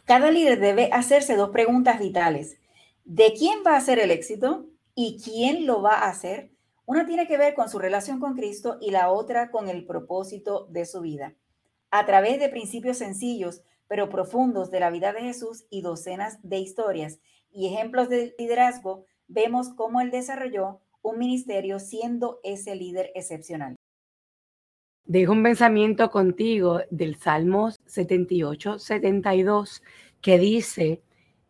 Cada 0.05 0.31
líder 0.31 0.59
debe 0.59 0.89
hacerse 0.93 1.35
dos 1.35 1.49
preguntas 1.49 1.99
vitales. 1.99 2.57
¿De 3.03 3.33
quién 3.33 3.59
va 3.65 3.75
a 3.75 3.81
ser 3.81 3.99
el 3.99 4.11
éxito 4.11 4.65
y 4.95 5.21
quién 5.21 5.65
lo 5.65 5.81
va 5.81 5.95
a 5.95 6.09
hacer? 6.09 6.51
Una 6.87 7.05
tiene 7.05 7.27
que 7.27 7.37
ver 7.37 7.53
con 7.53 7.67
su 7.67 7.79
relación 7.79 8.17
con 8.17 8.33
Cristo 8.33 8.77
y 8.79 8.91
la 8.91 9.11
otra 9.11 9.51
con 9.51 9.67
el 9.67 9.85
propósito 9.85 10.67
de 10.69 10.85
su 10.85 11.01
vida. 11.01 11.35
A 11.91 12.05
través 12.05 12.39
de 12.39 12.47
principios 12.47 12.97
sencillos 12.97 13.61
pero 13.89 14.07
profundos 14.07 14.71
de 14.71 14.79
la 14.79 14.89
vida 14.89 15.11
de 15.11 15.19
Jesús 15.19 15.65
y 15.69 15.81
docenas 15.81 16.39
de 16.43 16.59
historias 16.59 17.19
y 17.51 17.67
ejemplos 17.67 18.07
de 18.07 18.33
liderazgo, 18.39 19.05
vemos 19.27 19.69
cómo 19.75 19.99
él 19.99 20.11
desarrolló 20.11 20.79
un 21.01 21.19
ministerio 21.19 21.79
siendo 21.79 22.39
ese 22.43 22.75
líder 22.75 23.11
excepcional. 23.15 23.75
Dejo 25.03 25.33
un 25.33 25.43
pensamiento 25.43 26.09
contigo 26.09 26.81
del 26.89 27.17
Salmos 27.17 27.81
78, 27.85 28.79
72, 28.79 29.83
que 30.21 30.39
dice, 30.39 31.01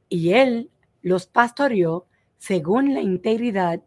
y 0.10 0.34
él 0.34 0.72
los 1.04 1.28
pastoreó 1.28 2.08
según 2.40 2.96
la 2.96 3.02
integridad 3.02 3.82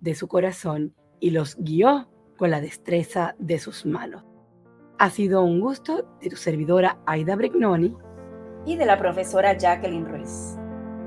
de 0.00 0.14
su 0.14 0.28
corazón 0.28 0.94
y 1.20 1.30
los 1.30 1.56
guió 1.56 2.08
con 2.36 2.50
la 2.50 2.60
destreza 2.60 3.34
de 3.38 3.58
sus 3.58 3.86
manos. 3.86 4.24
Ha 4.98 5.10
sido 5.10 5.42
un 5.42 5.60
gusto 5.60 6.08
de 6.20 6.30
tu 6.30 6.36
servidora 6.36 6.98
Aida 7.06 7.36
Brignoni 7.36 7.94
y 8.64 8.76
de 8.76 8.86
la 8.86 8.98
profesora 8.98 9.56
Jacqueline 9.56 10.06
Ruiz. 10.06 10.56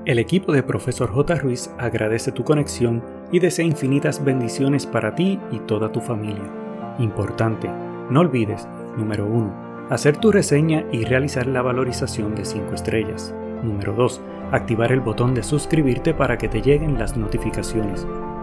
El 0.06 0.18
equipo 0.18 0.54
de 0.54 0.64
Profesor 0.64 1.12
J. 1.12 1.36
Ruiz 1.36 1.70
agradece 1.78 2.32
tu 2.32 2.44
conexión 2.44 3.04
y 3.32 3.40
desea 3.40 3.66
infinitas 3.66 4.24
bendiciones 4.24 4.86
para 4.86 5.14
ti 5.14 5.40
y 5.52 5.60
toda 5.60 5.92
tu 5.92 6.00
familia. 6.00 6.50
Importante, 7.00 7.70
no 8.10 8.22
olvides, 8.22 8.68
número 8.98 9.28
1, 9.28 9.88
hacer 9.90 10.18
tu 10.18 10.32
reseña 10.32 10.86
y 10.92 11.04
realizar 11.04 11.48
la 11.48 11.62
valorización 11.62 12.34
de 12.36 12.46
5 12.46 12.74
estrellas. 12.74 13.36
Número 13.64 13.94
2, 13.94 14.22
activar 14.52 14.92
el 14.92 15.02
botón 15.02 15.34
de 15.34 15.44
suscribirte 15.44 16.14
para 16.14 16.38
que 16.38 16.48
te 16.48 16.62
lleguen 16.62 16.98
las 16.98 17.18
notificaciones. 17.18 18.08